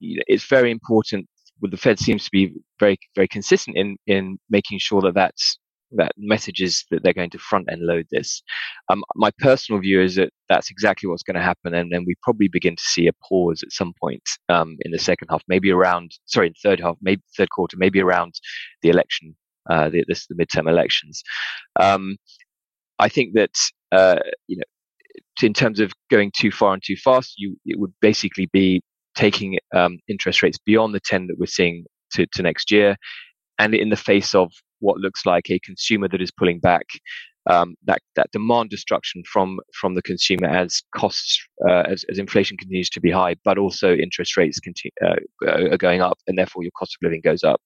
you 0.00 0.16
know, 0.16 0.22
it's 0.26 0.46
very 0.46 0.70
important. 0.70 1.26
Well, 1.60 1.70
the 1.70 1.78
Fed 1.78 1.98
seems 1.98 2.24
to 2.24 2.30
be 2.30 2.52
very 2.80 2.98
very 3.14 3.28
consistent 3.28 3.76
in 3.76 3.96
in 4.06 4.38
making 4.50 4.78
sure 4.78 5.00
that 5.02 5.14
that's 5.14 5.58
that 5.96 6.12
messages 6.16 6.84
that 6.90 7.02
they're 7.02 7.12
going 7.12 7.30
to 7.30 7.38
front 7.38 7.70
end 7.70 7.82
load 7.82 8.06
this. 8.10 8.42
Um, 8.88 9.02
my 9.14 9.30
personal 9.38 9.80
view 9.80 10.00
is 10.00 10.16
that 10.16 10.30
that's 10.48 10.70
exactly 10.70 11.08
what's 11.08 11.22
going 11.22 11.36
to 11.36 11.42
happen, 11.42 11.74
and 11.74 11.92
then 11.92 12.04
we 12.06 12.14
probably 12.22 12.48
begin 12.48 12.76
to 12.76 12.82
see 12.82 13.06
a 13.06 13.12
pause 13.28 13.62
at 13.62 13.72
some 13.72 13.92
point 14.00 14.22
um, 14.48 14.76
in 14.80 14.92
the 14.92 14.98
second 14.98 15.28
half, 15.30 15.42
maybe 15.48 15.70
around 15.70 16.12
sorry, 16.26 16.48
in 16.48 16.54
third 16.62 16.80
half, 16.80 16.96
maybe 17.00 17.22
third 17.36 17.50
quarter, 17.50 17.76
maybe 17.78 18.00
around 18.00 18.34
the 18.82 18.88
election, 18.88 19.36
uh, 19.70 19.88
the, 19.88 20.04
this 20.08 20.26
the 20.26 20.34
midterm 20.34 20.68
elections. 20.68 21.22
Um, 21.80 22.16
I 22.98 23.08
think 23.08 23.34
that 23.34 23.54
uh, 23.92 24.18
you 24.46 24.56
know, 24.56 24.64
in 25.42 25.52
terms 25.52 25.80
of 25.80 25.92
going 26.10 26.32
too 26.36 26.50
far 26.50 26.74
and 26.74 26.82
too 26.82 26.96
fast, 26.96 27.34
you 27.36 27.56
it 27.64 27.78
would 27.78 27.92
basically 28.00 28.48
be 28.52 28.82
taking 29.16 29.58
um, 29.74 29.98
interest 30.08 30.42
rates 30.42 30.58
beyond 30.58 30.94
the 30.94 31.00
10 31.00 31.26
that 31.26 31.38
we're 31.38 31.46
seeing 31.46 31.84
to, 32.12 32.26
to 32.34 32.42
next 32.42 32.70
year 32.70 32.96
and 33.58 33.74
in 33.74 33.88
the 33.88 33.96
face 33.96 34.34
of 34.34 34.52
what 34.80 34.98
looks 34.98 35.26
like 35.26 35.50
a 35.50 35.58
consumer 35.60 36.08
that 36.08 36.22
is 36.22 36.30
pulling 36.30 36.60
back 36.60 36.86
um, 37.48 37.76
that 37.84 38.00
that 38.16 38.30
demand 38.32 38.70
destruction 38.70 39.22
from 39.24 39.60
from 39.72 39.94
the 39.94 40.02
consumer 40.02 40.46
as 40.46 40.82
costs 40.94 41.40
uh, 41.68 41.82
as, 41.86 42.04
as 42.10 42.18
inflation 42.18 42.56
continues 42.56 42.90
to 42.90 43.00
be 43.00 43.10
high, 43.10 43.36
but 43.44 43.58
also 43.58 43.94
interest 43.94 44.36
rates 44.36 44.58
continue, 44.58 44.90
uh, 45.04 45.72
are 45.72 45.78
going 45.78 46.00
up, 46.00 46.18
and 46.26 46.36
therefore 46.36 46.62
your 46.62 46.72
cost 46.76 46.96
of 46.96 47.04
living 47.04 47.20
goes 47.22 47.44
up. 47.44 47.60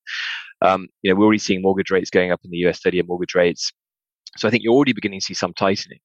Um, 0.63 0.89
you 1.03 1.11
know, 1.11 1.19
we're 1.19 1.25
already 1.25 1.39
seeing 1.39 1.63
mortgage 1.63 1.91
rates 1.91 2.11
going 2.11 2.31
up 2.31 2.41
in 2.45 2.51
the 2.51 2.59
US, 2.59 2.81
30-year 2.81 3.05
mortgage 3.07 3.35
rates. 3.35 3.73
So 4.37 4.47
I 4.47 4.51
think 4.51 4.63
you're 4.63 4.75
already 4.75 4.93
beginning 4.93 5.21
to 5.21 5.27
see 5.27 5.35
some 5.35 5.55
tightening, 5.55 5.99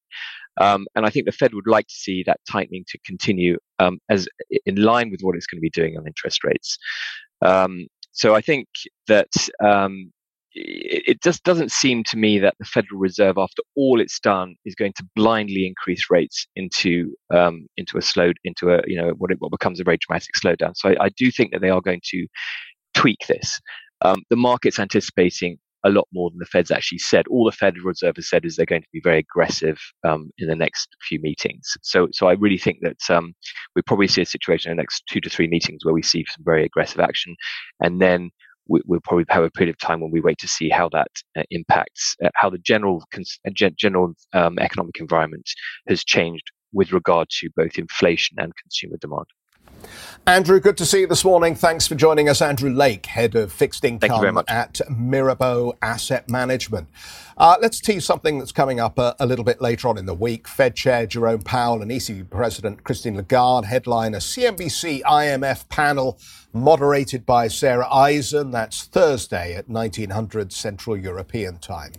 um, 0.60 0.86
and 0.96 1.04
I 1.04 1.10
think 1.10 1.26
the 1.26 1.32
Fed 1.32 1.54
would 1.54 1.68
like 1.68 1.86
to 1.86 1.94
see 1.94 2.24
that 2.26 2.40
tightening 2.50 2.84
to 2.88 2.98
continue 3.04 3.58
um, 3.78 4.00
as 4.08 4.26
in 4.64 4.76
line 4.76 5.10
with 5.10 5.20
what 5.20 5.36
it's 5.36 5.46
going 5.46 5.58
to 5.58 5.62
be 5.62 5.70
doing 5.70 5.96
on 5.96 6.06
interest 6.06 6.42
rates. 6.42 6.78
Um, 7.42 7.86
so 8.12 8.34
I 8.34 8.40
think 8.40 8.66
that 9.06 9.28
um, 9.62 10.10
it 10.58 11.22
just 11.22 11.44
doesn't 11.44 11.70
seem 11.70 12.02
to 12.04 12.16
me 12.16 12.38
that 12.38 12.54
the 12.58 12.64
Federal 12.64 12.98
Reserve, 12.98 13.36
after 13.36 13.62
all 13.76 14.00
it's 14.00 14.18
done, 14.18 14.54
is 14.64 14.74
going 14.74 14.94
to 14.94 15.06
blindly 15.14 15.66
increase 15.66 16.06
rates 16.10 16.46
into 16.56 17.14
um, 17.32 17.66
into 17.76 17.98
a 17.98 18.02
slow 18.02 18.32
into 18.44 18.70
a 18.70 18.80
you 18.86 19.00
know 19.00 19.10
what 19.18 19.30
it, 19.30 19.36
what 19.40 19.50
becomes 19.50 19.80
a 19.80 19.84
very 19.84 19.98
dramatic 19.98 20.30
slowdown. 20.42 20.72
So 20.74 20.90
I, 20.90 21.04
I 21.04 21.08
do 21.10 21.30
think 21.30 21.52
that 21.52 21.60
they 21.60 21.70
are 21.70 21.82
going 21.82 22.00
to 22.04 22.26
tweak 22.94 23.26
this. 23.28 23.60
Um, 24.00 24.22
the 24.30 24.36
market's 24.36 24.78
anticipating 24.78 25.58
a 25.84 25.90
lot 25.90 26.08
more 26.12 26.30
than 26.30 26.38
the 26.38 26.46
Fed's 26.46 26.70
actually 26.70 26.98
said. 26.98 27.26
All 27.28 27.44
the 27.44 27.52
Federal 27.52 27.84
Reserve 27.84 28.16
has 28.16 28.28
said 28.28 28.44
is 28.44 28.56
they're 28.56 28.66
going 28.66 28.82
to 28.82 28.88
be 28.92 29.00
very 29.02 29.18
aggressive 29.18 29.78
um, 30.04 30.30
in 30.38 30.48
the 30.48 30.56
next 30.56 30.88
few 31.06 31.20
meetings. 31.20 31.76
So, 31.82 32.08
so 32.12 32.26
I 32.26 32.32
really 32.32 32.58
think 32.58 32.78
that 32.82 33.14
um, 33.14 33.34
we 33.74 33.82
probably 33.82 34.08
see 34.08 34.22
a 34.22 34.26
situation 34.26 34.70
in 34.70 34.76
the 34.76 34.82
next 34.82 35.04
two 35.08 35.20
to 35.20 35.30
three 35.30 35.46
meetings 35.46 35.84
where 35.84 35.94
we 35.94 36.02
see 36.02 36.24
some 36.28 36.44
very 36.44 36.64
aggressive 36.64 37.00
action, 37.00 37.36
and 37.80 38.00
then 38.00 38.30
we, 38.68 38.80
will 38.86 39.00
probably 39.04 39.24
have 39.28 39.44
a 39.44 39.50
period 39.50 39.74
of 39.74 39.78
time 39.78 40.00
when 40.00 40.10
we 40.10 40.20
wait 40.20 40.38
to 40.38 40.48
see 40.48 40.68
how 40.68 40.88
that 40.90 41.10
uh, 41.36 41.42
impacts 41.50 42.16
uh, 42.24 42.30
how 42.34 42.50
the 42.50 42.58
general 42.58 43.04
uh, 43.16 43.50
general 43.76 44.14
um, 44.32 44.58
economic 44.58 44.98
environment 45.00 45.48
has 45.88 46.04
changed 46.04 46.44
with 46.72 46.92
regard 46.92 47.28
to 47.30 47.48
both 47.56 47.78
inflation 47.78 48.36
and 48.38 48.52
consumer 48.56 48.96
demand. 49.00 49.26
Andrew, 50.28 50.58
good 50.58 50.76
to 50.78 50.84
see 50.84 51.02
you 51.02 51.06
this 51.06 51.24
morning. 51.24 51.54
Thanks 51.54 51.86
for 51.86 51.94
joining 51.94 52.28
us. 52.28 52.42
Andrew 52.42 52.68
Lake, 52.68 53.06
Head 53.06 53.36
of 53.36 53.52
Fixed 53.52 53.84
Income 53.84 54.42
at 54.48 54.80
Mirabaud 54.90 55.76
Asset 55.80 56.28
Management. 56.28 56.88
Uh, 57.36 57.56
let's 57.60 57.78
tease 57.80 58.04
something 58.04 58.40
that's 58.40 58.50
coming 58.50 58.80
up 58.80 58.98
a, 58.98 59.14
a, 59.20 59.26
little 59.26 59.44
bit 59.44 59.60
later 59.60 59.86
on 59.86 59.96
in 59.96 60.06
the 60.06 60.14
week. 60.14 60.48
Fed 60.48 60.74
Chair 60.74 61.06
Jerome 61.06 61.42
Powell 61.42 61.80
and 61.80 61.92
ECB 61.92 62.28
President 62.28 62.82
Christine 62.82 63.14
Lagarde 63.14 63.66
headline 63.66 64.14
a 64.14 64.18
CNBC 64.18 65.02
IMF 65.02 65.68
panel 65.68 66.18
moderated 66.52 67.24
by 67.24 67.46
Sarah 67.46 67.86
Eisen. 67.88 68.50
That's 68.50 68.84
Thursday 68.84 69.54
at 69.54 69.68
1900 69.68 70.52
Central 70.52 70.96
European 70.96 71.58
Time. 71.58 71.92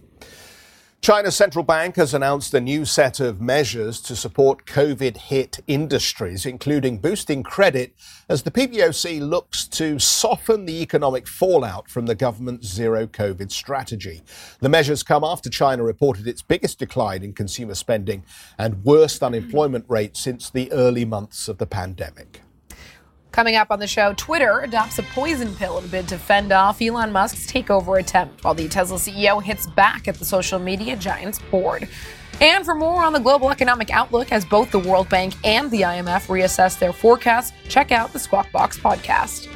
China's 0.99 1.35
central 1.37 1.63
bank 1.63 1.95
has 1.95 2.13
announced 2.13 2.53
a 2.53 2.59
new 2.59 2.83
set 2.83 3.19
of 3.19 3.39
measures 3.39 4.01
to 4.01 4.15
support 4.15 4.65
COVID 4.65 5.15
hit 5.15 5.59
industries, 5.67 6.45
including 6.45 6.97
boosting 6.97 7.43
credit 7.43 7.93
as 8.27 8.43
the 8.43 8.51
PBOC 8.51 9.21
looks 9.21 9.67
to 9.67 9.99
soften 9.99 10.65
the 10.65 10.81
economic 10.81 11.27
fallout 11.27 11.89
from 11.89 12.07
the 12.07 12.15
government's 12.15 12.67
zero 12.67 13.05
COVID 13.07 13.51
strategy. 13.51 14.21
The 14.59 14.69
measures 14.69 15.03
come 15.03 15.23
after 15.23 15.49
China 15.49 15.83
reported 15.83 16.27
its 16.27 16.41
biggest 16.41 16.79
decline 16.79 17.23
in 17.23 17.31
consumer 17.31 17.75
spending 17.75 18.23
and 18.57 18.83
worst 18.83 19.23
unemployment 19.23 19.85
rate 19.87 20.17
since 20.17 20.49
the 20.49 20.69
early 20.73 21.05
months 21.05 21.47
of 21.47 21.59
the 21.59 21.67
pandemic. 21.67 22.41
Coming 23.37 23.55
up 23.55 23.69
on 23.69 23.77
the 23.77 23.85
show, 23.85 24.13
Twitter 24.13 24.61
adopts 24.61 24.97
a 24.97 25.03
poison 25.03 25.53
pill 25.53 25.77
in 25.77 25.85
a 25.85 25.87
bid 25.87 26.07
to 26.07 26.17
fend 26.17 26.51
off 26.51 26.81
Elon 26.81 27.11
Musk's 27.11 27.45
takeover 27.45 27.99
attempt, 27.99 28.43
while 28.43 28.55
the 28.55 28.67
Tesla 28.67 28.97
CEO 28.97 29.43
hits 29.43 29.67
back 29.67 30.07
at 30.07 30.15
the 30.15 30.25
social 30.25 30.57
media 30.57 30.95
giant's 30.95 31.37
board. 31.51 31.87
And 32.41 32.65
for 32.65 32.73
more 32.73 33.03
on 33.03 33.13
the 33.13 33.19
global 33.19 33.51
economic 33.51 33.91
outlook, 33.91 34.31
as 34.31 34.43
both 34.43 34.71
the 34.71 34.79
World 34.79 35.07
Bank 35.09 35.35
and 35.43 35.69
the 35.69 35.81
IMF 35.81 36.25
reassess 36.25 36.79
their 36.79 36.91
forecasts, 36.91 37.53
check 37.69 37.91
out 37.91 38.11
the 38.11 38.17
Squawk 38.17 38.51
Box 38.51 38.79
podcast. 38.79 39.55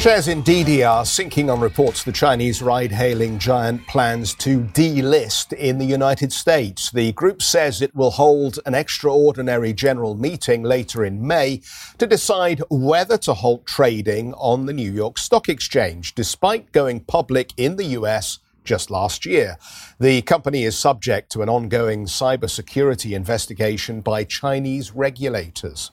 Shares 0.00 0.28
in 0.28 0.42
are 0.82 1.04
sinking 1.04 1.50
on 1.50 1.60
reports 1.60 2.04
the 2.04 2.10
Chinese 2.10 2.62
ride 2.62 2.90
hailing 2.90 3.38
giant 3.38 3.86
plans 3.86 4.32
to 4.36 4.60
delist 4.60 5.52
in 5.52 5.76
the 5.76 5.84
United 5.84 6.32
States. 6.32 6.90
The 6.90 7.12
group 7.12 7.42
says 7.42 7.82
it 7.82 7.94
will 7.94 8.12
hold 8.12 8.58
an 8.64 8.74
extraordinary 8.74 9.74
general 9.74 10.14
meeting 10.14 10.62
later 10.62 11.04
in 11.04 11.26
May 11.26 11.60
to 11.98 12.06
decide 12.06 12.62
whether 12.70 13.18
to 13.18 13.34
halt 13.34 13.66
trading 13.66 14.32
on 14.38 14.64
the 14.64 14.72
New 14.72 14.90
York 14.90 15.18
Stock 15.18 15.50
Exchange, 15.50 16.14
despite 16.14 16.72
going 16.72 17.00
public 17.00 17.52
in 17.58 17.76
the 17.76 17.92
US 17.98 18.38
just 18.64 18.90
last 18.90 19.26
year. 19.26 19.58
The 19.98 20.22
company 20.22 20.64
is 20.64 20.78
subject 20.78 21.30
to 21.32 21.42
an 21.42 21.50
ongoing 21.50 22.06
cybersecurity 22.06 23.14
investigation 23.14 24.00
by 24.00 24.24
Chinese 24.24 24.92
regulators. 24.92 25.90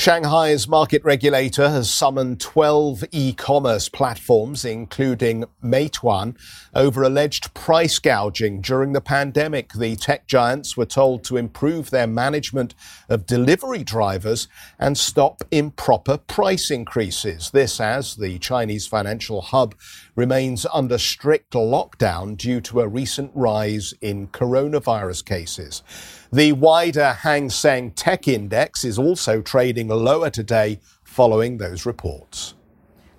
Shanghai's 0.00 0.66
market 0.66 1.04
regulator 1.04 1.68
has 1.68 1.92
summoned 1.92 2.40
12 2.40 3.04
e-commerce 3.12 3.90
platforms, 3.90 4.64
including 4.64 5.44
Meituan, 5.62 6.38
over 6.74 7.02
alleged 7.02 7.52
price 7.52 7.98
gouging 7.98 8.62
during 8.62 8.94
the 8.94 9.02
pandemic. 9.02 9.74
The 9.74 9.96
tech 9.96 10.26
giants 10.26 10.74
were 10.74 10.86
told 10.86 11.22
to 11.24 11.36
improve 11.36 11.90
their 11.90 12.06
management 12.06 12.74
of 13.10 13.26
delivery 13.26 13.84
drivers 13.84 14.48
and 14.78 14.96
stop 14.96 15.42
improper 15.50 16.16
price 16.16 16.70
increases. 16.70 17.50
This 17.50 17.78
as 17.78 18.16
the 18.16 18.38
Chinese 18.38 18.86
financial 18.86 19.42
hub 19.42 19.74
remains 20.20 20.66
under 20.74 20.98
strict 20.98 21.54
lockdown 21.54 22.36
due 22.36 22.60
to 22.60 22.80
a 22.80 22.86
recent 22.86 23.30
rise 23.34 23.94
in 24.02 24.28
coronavirus 24.28 25.24
cases. 25.24 25.82
The 26.30 26.52
wider 26.52 27.14
Hang 27.14 27.48
Seng 27.48 27.92
Tech 27.92 28.28
Index 28.28 28.84
is 28.84 28.98
also 28.98 29.40
trading 29.40 29.88
lower 29.88 30.28
today 30.28 30.78
following 31.02 31.56
those 31.56 31.86
reports. 31.86 32.52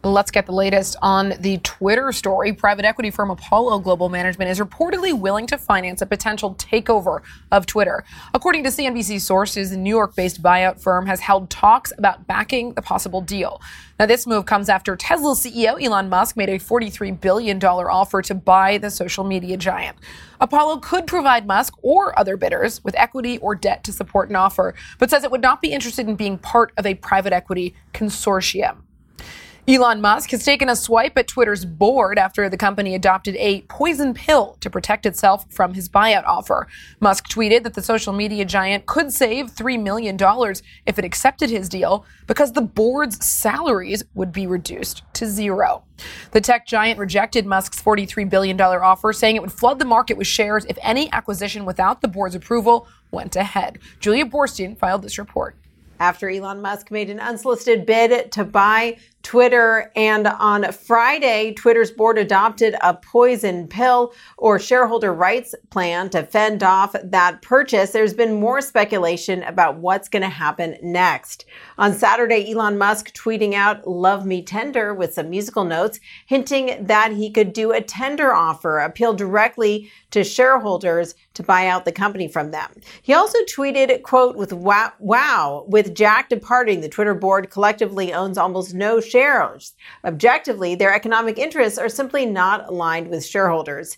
Let's 0.03 0.31
get 0.31 0.47
the 0.47 0.51
latest 0.51 0.95
on 1.03 1.35
the 1.41 1.59
Twitter 1.59 2.11
story. 2.11 2.53
Private 2.53 2.85
equity 2.85 3.11
firm 3.11 3.29
Apollo 3.29 3.79
Global 3.79 4.09
Management 4.09 4.49
is 4.49 4.59
reportedly 4.59 5.13
willing 5.13 5.45
to 5.45 5.59
finance 5.59 6.01
a 6.01 6.07
potential 6.07 6.55
takeover 6.55 7.21
of 7.51 7.67
Twitter. 7.67 8.03
According 8.33 8.63
to 8.63 8.71
CNBC 8.71 9.21
sources, 9.21 9.69
the 9.69 9.77
New 9.77 9.91
York 9.91 10.15
based 10.15 10.41
buyout 10.41 10.81
firm 10.81 11.05
has 11.05 11.19
held 11.19 11.51
talks 11.51 11.93
about 11.99 12.25
backing 12.25 12.73
the 12.73 12.81
possible 12.81 13.21
deal. 13.21 13.61
Now, 13.99 14.07
this 14.07 14.25
move 14.25 14.47
comes 14.47 14.69
after 14.69 14.95
Tesla 14.95 15.35
CEO 15.35 15.79
Elon 15.79 16.09
Musk 16.09 16.35
made 16.35 16.49
a 16.49 16.57
$43 16.57 17.21
billion 17.21 17.63
offer 17.63 18.23
to 18.23 18.33
buy 18.33 18.79
the 18.79 18.89
social 18.89 19.23
media 19.23 19.55
giant. 19.55 19.99
Apollo 20.39 20.79
could 20.79 21.05
provide 21.05 21.45
Musk 21.45 21.75
or 21.83 22.17
other 22.17 22.37
bidders 22.37 22.83
with 22.83 22.95
equity 22.97 23.37
or 23.37 23.53
debt 23.53 23.83
to 23.83 23.93
support 23.93 24.31
an 24.31 24.35
offer, 24.35 24.73
but 24.97 25.11
says 25.11 25.23
it 25.23 25.29
would 25.29 25.41
not 25.41 25.61
be 25.61 25.71
interested 25.71 26.09
in 26.09 26.15
being 26.15 26.39
part 26.39 26.73
of 26.77 26.87
a 26.87 26.95
private 26.95 27.33
equity 27.33 27.75
consortium. 27.93 28.77
Elon 29.67 30.01
Musk 30.01 30.31
has 30.31 30.43
taken 30.43 30.69
a 30.69 30.75
swipe 30.75 31.15
at 31.19 31.27
Twitter's 31.27 31.65
board 31.65 32.17
after 32.17 32.49
the 32.49 32.57
company 32.57 32.95
adopted 32.95 33.35
a 33.35 33.61
poison 33.63 34.11
pill 34.11 34.57
to 34.59 34.71
protect 34.71 35.05
itself 35.05 35.45
from 35.51 35.75
his 35.75 35.87
buyout 35.87 36.25
offer. 36.25 36.67
Musk 36.99 37.29
tweeted 37.29 37.61
that 37.61 37.75
the 37.75 37.81
social 37.83 38.11
media 38.11 38.43
giant 38.43 38.87
could 38.87 39.11
save 39.13 39.51
$3 39.51 39.79
million 39.81 40.17
if 40.87 40.97
it 40.97 41.05
accepted 41.05 41.51
his 41.51 41.69
deal 41.69 42.05
because 42.25 42.53
the 42.53 42.61
board's 42.61 43.23
salaries 43.23 44.03
would 44.15 44.31
be 44.31 44.47
reduced 44.47 45.03
to 45.13 45.27
zero. 45.27 45.83
The 46.31 46.41
tech 46.41 46.65
giant 46.65 46.97
rejected 46.97 47.45
Musk's 47.45 47.79
$43 47.79 48.27
billion 48.27 48.59
offer, 48.59 49.13
saying 49.13 49.35
it 49.35 49.43
would 49.43 49.53
flood 49.53 49.77
the 49.77 49.85
market 49.85 50.17
with 50.17 50.25
shares 50.25 50.65
if 50.65 50.79
any 50.81 51.11
acquisition 51.13 51.65
without 51.65 52.01
the 52.01 52.07
board's 52.07 52.33
approval 52.33 52.87
went 53.11 53.35
ahead. 53.35 53.77
Julia 53.99 54.25
Boorstin 54.25 54.75
filed 54.75 55.03
this 55.03 55.19
report 55.19 55.55
after 56.01 56.27
Elon 56.27 56.63
Musk 56.63 56.89
made 56.89 57.11
an 57.11 57.19
unsolicited 57.19 57.85
bid 57.85 58.31
to 58.31 58.43
buy 58.43 58.97
Twitter. 59.23 59.91
And 59.95 60.27
on 60.27 60.71
Friday, 60.71 61.53
Twitter's 61.53 61.91
board 61.91 62.17
adopted 62.17 62.75
a 62.81 62.93
poison 62.93 63.67
pill 63.67 64.13
or 64.37 64.59
shareholder 64.59 65.13
rights 65.13 65.53
plan 65.69 66.09
to 66.09 66.23
fend 66.23 66.63
off 66.63 66.95
that 67.03 67.41
purchase. 67.41 67.91
There's 67.91 68.13
been 68.13 68.39
more 68.39 68.61
speculation 68.61 69.43
about 69.43 69.77
what's 69.77 70.09
going 70.09 70.23
to 70.23 70.29
happen 70.29 70.77
next. 70.81 71.45
On 71.77 71.93
Saturday, 71.93 72.51
Elon 72.51 72.77
Musk 72.77 73.13
tweeting 73.13 73.53
out, 73.53 73.87
Love 73.87 74.25
Me 74.25 74.41
Tender 74.41 74.93
with 74.93 75.13
some 75.13 75.29
musical 75.29 75.63
notes, 75.63 75.99
hinting 76.25 76.85
that 76.85 77.11
he 77.11 77.29
could 77.29 77.53
do 77.53 77.71
a 77.71 77.81
tender 77.81 78.33
offer, 78.33 78.79
appeal 78.79 79.13
directly 79.13 79.91
to 80.11 80.23
shareholders 80.23 81.15
to 81.33 81.43
buy 81.43 81.67
out 81.67 81.85
the 81.85 81.91
company 81.91 82.27
from 82.27 82.51
them. 82.51 82.69
He 83.01 83.13
also 83.13 83.37
tweeted, 83.55 84.01
quote, 84.03 84.35
with 84.35 84.51
wow, 84.51 84.91
wow 84.99 85.65
with 85.67 85.95
Jack 85.95 86.29
departing, 86.29 86.81
the 86.81 86.89
Twitter 86.89 87.13
board 87.13 87.49
collectively 87.49 88.13
owns 88.13 88.37
almost 88.37 88.73
no 88.73 88.99
shares. 89.11 89.73
Objectively, 90.05 90.73
their 90.73 90.93
economic 90.93 91.37
interests 91.37 91.77
are 91.77 91.89
simply 91.89 92.25
not 92.25 92.67
aligned 92.69 93.09
with 93.09 93.25
shareholders. 93.25 93.97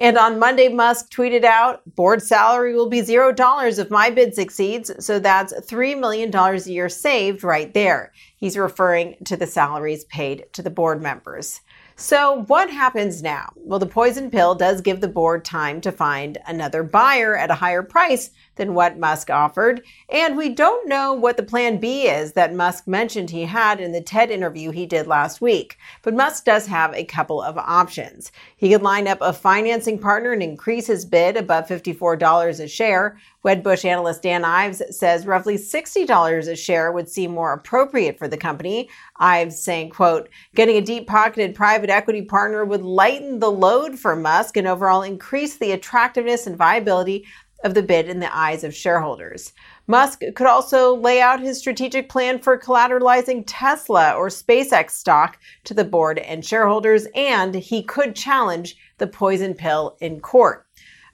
And 0.00 0.18
on 0.18 0.40
Monday, 0.40 0.68
Musk 0.68 1.12
tweeted 1.12 1.44
out, 1.44 1.82
board 1.94 2.20
salary 2.20 2.74
will 2.74 2.88
be 2.88 3.00
$0 3.00 3.78
if 3.78 3.90
my 3.90 4.10
bid 4.10 4.34
succeeds. 4.34 4.90
So 5.04 5.20
that's 5.20 5.52
$3 5.52 6.00
million 6.00 6.34
a 6.34 6.56
year 6.68 6.88
saved 6.88 7.44
right 7.44 7.72
there. 7.72 8.12
He's 8.36 8.56
referring 8.56 9.16
to 9.26 9.36
the 9.36 9.46
salaries 9.46 10.04
paid 10.04 10.46
to 10.54 10.62
the 10.62 10.70
board 10.70 11.00
members. 11.00 11.60
So, 11.96 12.42
what 12.48 12.70
happens 12.70 13.22
now? 13.22 13.52
Well, 13.54 13.78
the 13.78 13.86
poison 13.86 14.28
pill 14.28 14.56
does 14.56 14.80
give 14.80 15.00
the 15.00 15.06
board 15.06 15.44
time 15.44 15.80
to 15.82 15.92
find 15.92 16.38
another 16.44 16.82
buyer 16.82 17.36
at 17.36 17.52
a 17.52 17.54
higher 17.54 17.84
price 17.84 18.30
than 18.56 18.74
what 18.74 18.98
Musk 18.98 19.30
offered. 19.30 19.80
And 20.08 20.36
we 20.36 20.48
don't 20.48 20.88
know 20.88 21.12
what 21.12 21.36
the 21.36 21.44
plan 21.44 21.78
B 21.78 22.08
is 22.08 22.32
that 22.32 22.52
Musk 22.52 22.88
mentioned 22.88 23.30
he 23.30 23.44
had 23.44 23.80
in 23.80 23.92
the 23.92 24.00
TED 24.00 24.32
interview 24.32 24.72
he 24.72 24.86
did 24.86 25.06
last 25.06 25.40
week. 25.40 25.78
But 26.02 26.14
Musk 26.14 26.44
does 26.44 26.66
have 26.66 26.92
a 26.94 27.04
couple 27.04 27.40
of 27.40 27.56
options. 27.58 28.32
He 28.56 28.70
could 28.70 28.82
line 28.82 29.06
up 29.06 29.18
a 29.20 29.32
financing 29.32 30.00
partner 30.00 30.32
and 30.32 30.42
increase 30.42 30.88
his 30.88 31.04
bid 31.04 31.36
above 31.36 31.68
$54 31.68 32.60
a 32.60 32.66
share. 32.66 33.18
Wedbush 33.44 33.84
analyst 33.84 34.22
Dan 34.22 34.42
Ives 34.44 34.82
says 34.90 35.26
roughly 35.26 35.56
$60 35.56 36.48
a 36.48 36.56
share 36.56 36.90
would 36.92 37.08
seem 37.08 37.32
more 37.32 37.52
appropriate 37.52 38.18
for 38.18 38.26
the 38.26 38.38
company. 38.38 38.88
Ives 39.16 39.62
saying, 39.62 39.90
quote, 39.90 40.30
getting 40.54 40.76
a 40.76 40.80
deep 40.80 41.06
pocketed 41.06 41.54
private 41.54 41.90
equity 41.90 42.22
partner 42.22 42.64
would 42.64 42.82
lighten 42.82 43.40
the 43.40 43.50
load 43.50 43.98
for 43.98 44.16
Musk 44.16 44.56
and 44.56 44.66
overall 44.66 45.02
increase 45.02 45.58
the 45.58 45.72
attractiveness 45.72 46.46
and 46.46 46.56
viability 46.56 47.26
of 47.64 47.74
the 47.74 47.82
bid 47.82 48.08
in 48.08 48.20
the 48.20 48.36
eyes 48.36 48.64
of 48.64 48.74
shareholders. 48.74 49.52
Musk 49.86 50.20
could 50.34 50.46
also 50.46 50.94
lay 50.94 51.20
out 51.20 51.40
his 51.40 51.58
strategic 51.58 52.08
plan 52.08 52.38
for 52.38 52.58
collateralizing 52.58 53.42
Tesla 53.46 54.14
or 54.14 54.28
SpaceX 54.28 54.90
stock 54.90 55.38
to 55.64 55.74
the 55.74 55.84
board 55.84 56.18
and 56.18 56.44
shareholders, 56.44 57.06
and 57.14 57.54
he 57.54 57.82
could 57.82 58.14
challenge 58.14 58.76
the 58.98 59.06
poison 59.06 59.54
pill 59.54 59.96
in 60.00 60.20
court. 60.20 60.63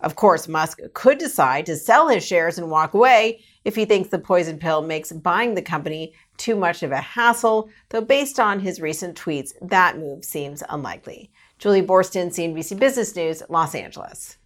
Of 0.03 0.17
course, 0.17 0.49
Musk 0.49 0.81
could 0.95 1.19
decide 1.19 1.67
to 1.67 1.77
sell 1.77 2.09
his 2.09 2.27
shares 2.27 2.59
and 2.59 2.71
walk 2.71 2.95
away 2.95 3.41
if 3.65 3.77
he 3.77 3.85
thinks 3.85 4.09
the 4.09 4.19
poison 4.19 4.59
pill 4.59 4.81
makes 4.81 5.13
buying 5.13 5.55
the 5.55 5.63
company 5.63 6.15
too 6.39 6.57
much 6.57 6.83
of 6.83 6.91
a 6.91 7.01
hassle, 7.01 7.69
though 7.91 8.01
based 8.01 8.41
on 8.41 8.61
his 8.61 8.81
recent 8.81 9.21
tweets, 9.21 9.53
that 9.61 9.99
move 9.99 10.25
seems 10.25 10.63
unlikely. 10.71 11.31
Julie 11.59 11.83
Boorstin, 11.83 12.29
CNBC 12.29 12.79
Business 12.79 13.15
News, 13.15 13.43
Los 13.51 13.75
Angeles. 13.75 14.39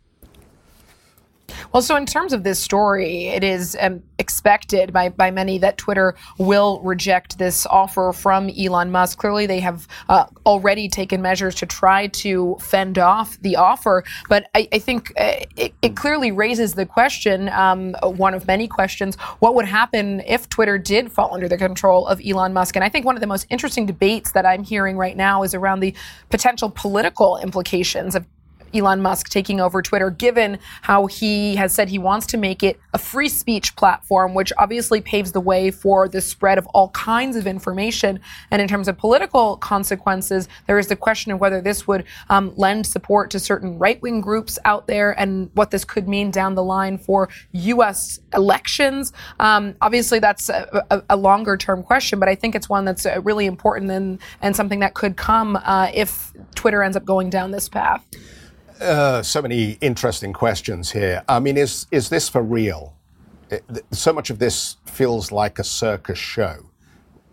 Well, 1.72 1.82
so 1.82 1.96
in 1.96 2.06
terms 2.06 2.32
of 2.32 2.44
this 2.44 2.58
story, 2.58 3.28
it 3.28 3.44
is 3.44 3.76
um, 3.80 4.02
expected 4.18 4.92
by, 4.92 5.08
by 5.08 5.30
many 5.30 5.58
that 5.58 5.76
Twitter 5.76 6.14
will 6.38 6.80
reject 6.82 7.38
this 7.38 7.66
offer 7.66 8.12
from 8.12 8.50
Elon 8.50 8.90
Musk. 8.90 9.18
Clearly, 9.18 9.46
they 9.46 9.60
have 9.60 9.86
uh, 10.08 10.26
already 10.46 10.88
taken 10.88 11.20
measures 11.22 11.54
to 11.56 11.66
try 11.66 12.06
to 12.08 12.56
fend 12.60 12.98
off 12.98 13.40
the 13.42 13.56
offer. 13.56 14.04
But 14.28 14.48
I, 14.54 14.68
I 14.72 14.78
think 14.78 15.12
uh, 15.18 15.44
it, 15.56 15.74
it, 15.82 15.96
clearly 15.96 16.32
raises 16.32 16.74
the 16.74 16.86
question 16.86 17.48
um, 17.50 17.94
one 18.02 18.34
of 18.34 18.46
many 18.46 18.66
questions 18.66 19.16
what 19.38 19.54
would 19.54 19.64
happen 19.64 20.20
if 20.26 20.48
Twitter 20.48 20.78
did 20.78 21.10
fall 21.10 21.32
under 21.34 21.48
the 21.48 21.56
control 21.56 22.06
of 22.06 22.20
Elon 22.24 22.52
Musk? 22.52 22.76
And 22.76 22.84
I 22.84 22.88
think 22.88 23.04
one 23.04 23.16
of 23.16 23.20
the 23.20 23.26
most 23.26 23.46
interesting 23.50 23.86
debates 23.86 24.32
that 24.32 24.44
I'm 24.44 24.62
hearing 24.64 24.96
right 24.96 25.16
now 25.16 25.42
is 25.42 25.54
around 25.54 25.80
the 25.80 25.94
potential 26.30 26.70
political 26.70 27.38
implications 27.38 28.14
of 28.14 28.26
Elon 28.74 29.00
Musk 29.00 29.28
taking 29.28 29.60
over 29.60 29.82
Twitter, 29.82 30.10
given 30.10 30.58
how 30.82 31.06
he 31.06 31.56
has 31.56 31.74
said 31.74 31.88
he 31.88 31.98
wants 31.98 32.26
to 32.26 32.37
make 32.37 32.62
it 32.62 32.78
a 32.92 32.98
free 32.98 33.28
speech 33.28 33.76
platform, 33.76 34.34
which 34.34 34.52
obviously 34.58 35.00
paves 35.00 35.32
the 35.32 35.40
way 35.40 35.70
for 35.70 36.08
the 36.08 36.20
spread 36.20 36.58
of 36.58 36.66
all 36.68 36.88
kinds 36.90 37.37
of 37.37 37.46
information. 37.46 38.20
And 38.50 38.60
in 38.60 38.68
terms 38.68 38.88
of 38.88 38.96
political 38.98 39.56
consequences, 39.58 40.48
there 40.66 40.78
is 40.78 40.88
the 40.88 40.96
question 40.96 41.32
of 41.32 41.40
whether 41.40 41.60
this 41.60 41.87
would 41.87 42.04
um, 42.30 42.52
lend 42.56 42.87
support 42.87 43.30
to 43.30 43.38
certain 43.38 43.78
right 43.78 44.00
wing 44.02 44.20
groups 44.20 44.58
out 44.64 44.87
there 44.87 45.18
and 45.18 45.50
what 45.54 45.70
this 45.70 45.84
could 45.84 46.08
mean 46.08 46.30
down 46.30 46.54
the 46.54 46.62
line 46.62 46.98
for 46.98 47.28
U.S. 47.52 48.20
elections. 48.34 49.12
Um, 49.40 49.74
obviously, 49.80 50.18
that's 50.18 50.48
a, 50.48 50.84
a, 50.90 51.02
a 51.10 51.16
longer 51.16 51.56
term 51.56 51.82
question, 51.82 52.18
but 52.18 52.28
I 52.28 52.34
think 52.34 52.54
it's 52.54 52.68
one 52.68 52.84
that's 52.84 53.06
uh, 53.06 53.20
really 53.22 53.46
important 53.46 53.90
and, 53.90 54.18
and 54.42 54.56
something 54.56 54.80
that 54.80 54.94
could 54.94 55.16
come 55.16 55.56
uh, 55.56 55.90
if 55.94 56.32
Twitter 56.54 56.82
ends 56.82 56.96
up 56.96 57.04
going 57.04 57.30
down 57.30 57.50
this 57.50 57.68
path. 57.68 58.04
Uh, 58.80 59.22
so 59.22 59.40
many 59.40 59.72
interesting 59.80 60.32
questions 60.32 60.90
here. 60.90 61.22
I 61.28 61.38
mean, 61.38 61.56
is 61.56 61.87
is 61.90 62.08
this 62.08 62.28
for 62.28 62.42
real? 62.42 62.96
It, 63.50 63.64
so 63.92 64.12
much 64.12 64.30
of 64.30 64.38
this 64.38 64.76
feels 64.84 65.30
like 65.30 65.58
a 65.58 65.64
circus 65.64 66.18
show 66.18 66.70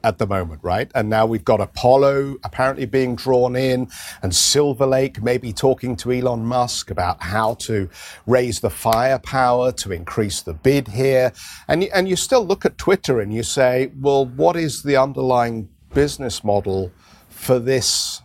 at 0.04 0.18
the 0.18 0.28
moment, 0.28 0.62
right? 0.64 0.92
And 0.94 1.10
now 1.10 1.26
we've 1.26 1.44
got 1.44 1.62
Apollo 1.62 2.38
apparently 2.44 2.86
being 2.86 3.16
drawn 3.16 3.56
in, 3.56 3.90
and 4.22 4.36
Silver 4.36 4.86
Lake 4.86 5.22
maybe 5.24 5.52
talking 5.52 5.96
to 5.98 6.12
Elon 6.12 6.46
Musk 6.46 6.92
about 6.92 7.22
how 7.22 7.56
to 7.56 7.90
raise 8.28 8.60
the 8.60 8.70
firepower 8.70 9.72
to 9.74 9.92
increase 9.92 10.42
the 10.42 10.54
bid 10.54 10.90
here. 10.90 11.34
And 11.68 11.84
and 11.86 12.08
you 12.08 12.16
still 12.16 12.46
look 12.46 12.66
at 12.66 12.78
Twitter 12.78 13.20
and 13.20 13.34
you 13.34 13.42
say, 13.42 13.92
well, 14.00 14.26
what 14.26 14.56
is 14.56 14.84
the 14.84 14.98
underlying 14.98 15.70
business 15.94 16.44
model 16.44 16.92
for 17.30 17.58
this 17.58 18.22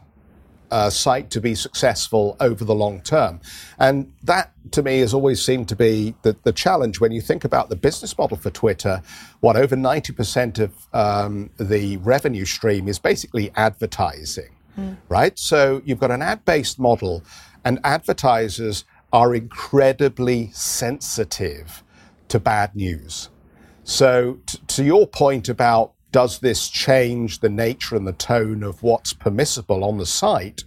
uh, 0.71 0.91
site 0.91 1.31
to 1.31 1.41
be 1.41 1.55
successful 1.55 2.37
over 2.41 2.65
the 2.65 2.75
long 2.75 3.01
term. 3.01 3.41
And 3.79 4.13
that, 4.25 4.53
to 4.73 4.83
me, 4.83 5.01
has 5.01 5.15
always 5.15 5.45
seemed 5.45 5.69
to 5.69 5.77
be 5.77 6.15
the, 6.23 6.37
the 6.43 6.53
challenge 6.53 7.01
when 7.01 7.13
you 7.13 7.21
think 7.21 7.45
about 7.45 7.69
the 7.69 7.77
business 7.77 8.17
model 8.17 8.37
for 8.37 8.51
Twitter. 8.51 9.03
What 9.41 9.57
over 9.57 9.77
90% 9.77 10.59
of 10.59 10.73
um, 10.93 11.51
the 11.59 11.99
revenue 11.99 12.45
stream 12.45 12.89
is 12.89 12.99
basically 12.99 13.51
advertising, 13.57 14.57
mm. 14.79 14.97
right? 15.09 15.39
So 15.39 15.83
you've 15.85 16.01
got 16.01 16.11
an 16.11 16.23
ad 16.23 16.45
based 16.45 16.79
model, 16.79 17.23
and 17.65 17.79
advertisers 17.85 18.85
are 19.13 19.35
incredibly 19.35 20.51
sensitive 20.53 21.83
to 22.29 22.41
bad 22.41 22.75
news. 22.75 23.29
So, 23.85 24.41
t- 24.47 24.59
to 24.67 24.85
your 24.85 25.07
point 25.07 25.49
about 25.49 25.93
does 26.17 26.39
this 26.39 26.71
change 26.71 27.41
the 27.41 27.49
nature 27.51 27.95
and 27.95 28.07
the 28.07 28.13
tone 28.15 28.63
of 28.63 28.83
what's 28.83 29.13
permissible 29.13 29.85
on 29.85 29.99
the 29.99 30.07
site? 30.07 30.65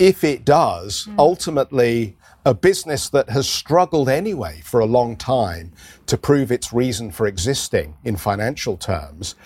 If 0.00 0.24
it 0.24 0.44
does, 0.44 1.06
mm. 1.08 1.14
ultimately, 1.20 2.16
a 2.44 2.52
business 2.52 3.08
that 3.10 3.30
has 3.30 3.48
struggled 3.48 4.08
anyway 4.08 4.60
for 4.64 4.80
a 4.80 4.84
long 4.84 5.14
time 5.14 5.70
to 6.06 6.18
prove 6.18 6.50
its 6.50 6.72
reason 6.72 7.12
for 7.12 7.28
existing 7.28 7.94
in 8.02 8.16
financial 8.16 8.76
terms 8.76 9.36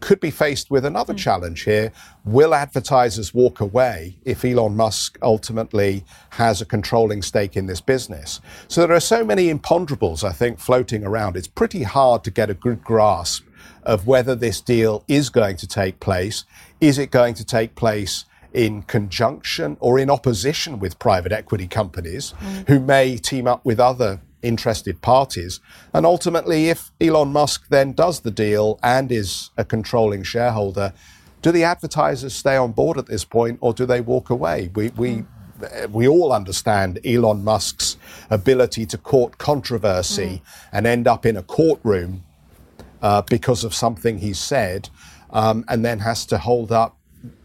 could 0.00 0.18
be 0.18 0.32
faced 0.32 0.68
with 0.68 0.84
another 0.84 1.14
mm. 1.14 1.18
challenge 1.18 1.62
here. 1.62 1.92
Will 2.24 2.52
advertisers 2.52 3.32
walk 3.32 3.60
away 3.60 4.16
if 4.24 4.44
Elon 4.44 4.74
Musk 4.74 5.16
ultimately 5.22 6.04
has 6.30 6.60
a 6.60 6.66
controlling 6.66 7.22
stake 7.22 7.56
in 7.56 7.66
this 7.66 7.80
business? 7.80 8.40
So 8.66 8.84
there 8.84 8.96
are 8.96 9.00
so 9.00 9.24
many 9.24 9.54
imponderables, 9.54 10.24
I 10.24 10.32
think, 10.32 10.58
floating 10.58 11.04
around. 11.04 11.36
It's 11.36 11.46
pretty 11.46 11.84
hard 11.84 12.24
to 12.24 12.32
get 12.32 12.50
a 12.50 12.54
good 12.54 12.82
grasp 12.82 13.45
of 13.86 14.06
whether 14.06 14.34
this 14.34 14.60
deal 14.60 15.04
is 15.08 15.30
going 15.30 15.56
to 15.56 15.66
take 15.66 16.00
place. 16.00 16.44
Is 16.80 16.98
it 16.98 17.10
going 17.10 17.34
to 17.34 17.44
take 17.44 17.74
place 17.74 18.26
in 18.52 18.82
conjunction 18.82 19.76
or 19.80 19.98
in 19.98 20.10
opposition 20.10 20.78
with 20.78 20.98
private 20.98 21.32
equity 21.32 21.66
companies 21.66 22.34
mm. 22.40 22.68
who 22.68 22.80
may 22.80 23.16
team 23.16 23.46
up 23.46 23.64
with 23.64 23.80
other 23.80 24.20
interested 24.42 25.00
parties? 25.00 25.60
And 25.94 26.04
ultimately, 26.04 26.68
if 26.68 26.90
Elon 27.00 27.32
Musk 27.32 27.68
then 27.68 27.92
does 27.92 28.20
the 28.20 28.30
deal 28.30 28.78
and 28.82 29.10
is 29.10 29.50
a 29.56 29.64
controlling 29.64 30.24
shareholder, 30.24 30.92
do 31.40 31.52
the 31.52 31.64
advertisers 31.64 32.34
stay 32.34 32.56
on 32.56 32.72
board 32.72 32.98
at 32.98 33.06
this 33.06 33.24
point 33.24 33.58
or 33.62 33.72
do 33.72 33.86
they 33.86 34.00
walk 34.00 34.30
away? 34.30 34.70
We, 34.74 34.90
we, 34.90 35.10
mm 35.10 35.26
we 35.90 36.06
all 36.06 36.34
understand 36.34 37.00
Elon 37.02 37.42
Musk's 37.42 37.96
ability 38.28 38.84
to 38.84 38.98
court 38.98 39.38
controversy 39.38 40.42
mm. 40.44 40.68
and 40.72 40.86
end 40.86 41.06
up 41.06 41.24
in 41.24 41.36
a 41.36 41.42
courtroom 41.42 42.25
uh, 43.02 43.22
because 43.22 43.64
of 43.64 43.74
something 43.74 44.18
he 44.18 44.32
said, 44.32 44.88
um, 45.30 45.64
and 45.68 45.84
then 45.84 46.00
has 46.00 46.26
to 46.26 46.38
hold 46.38 46.72
up 46.72 46.96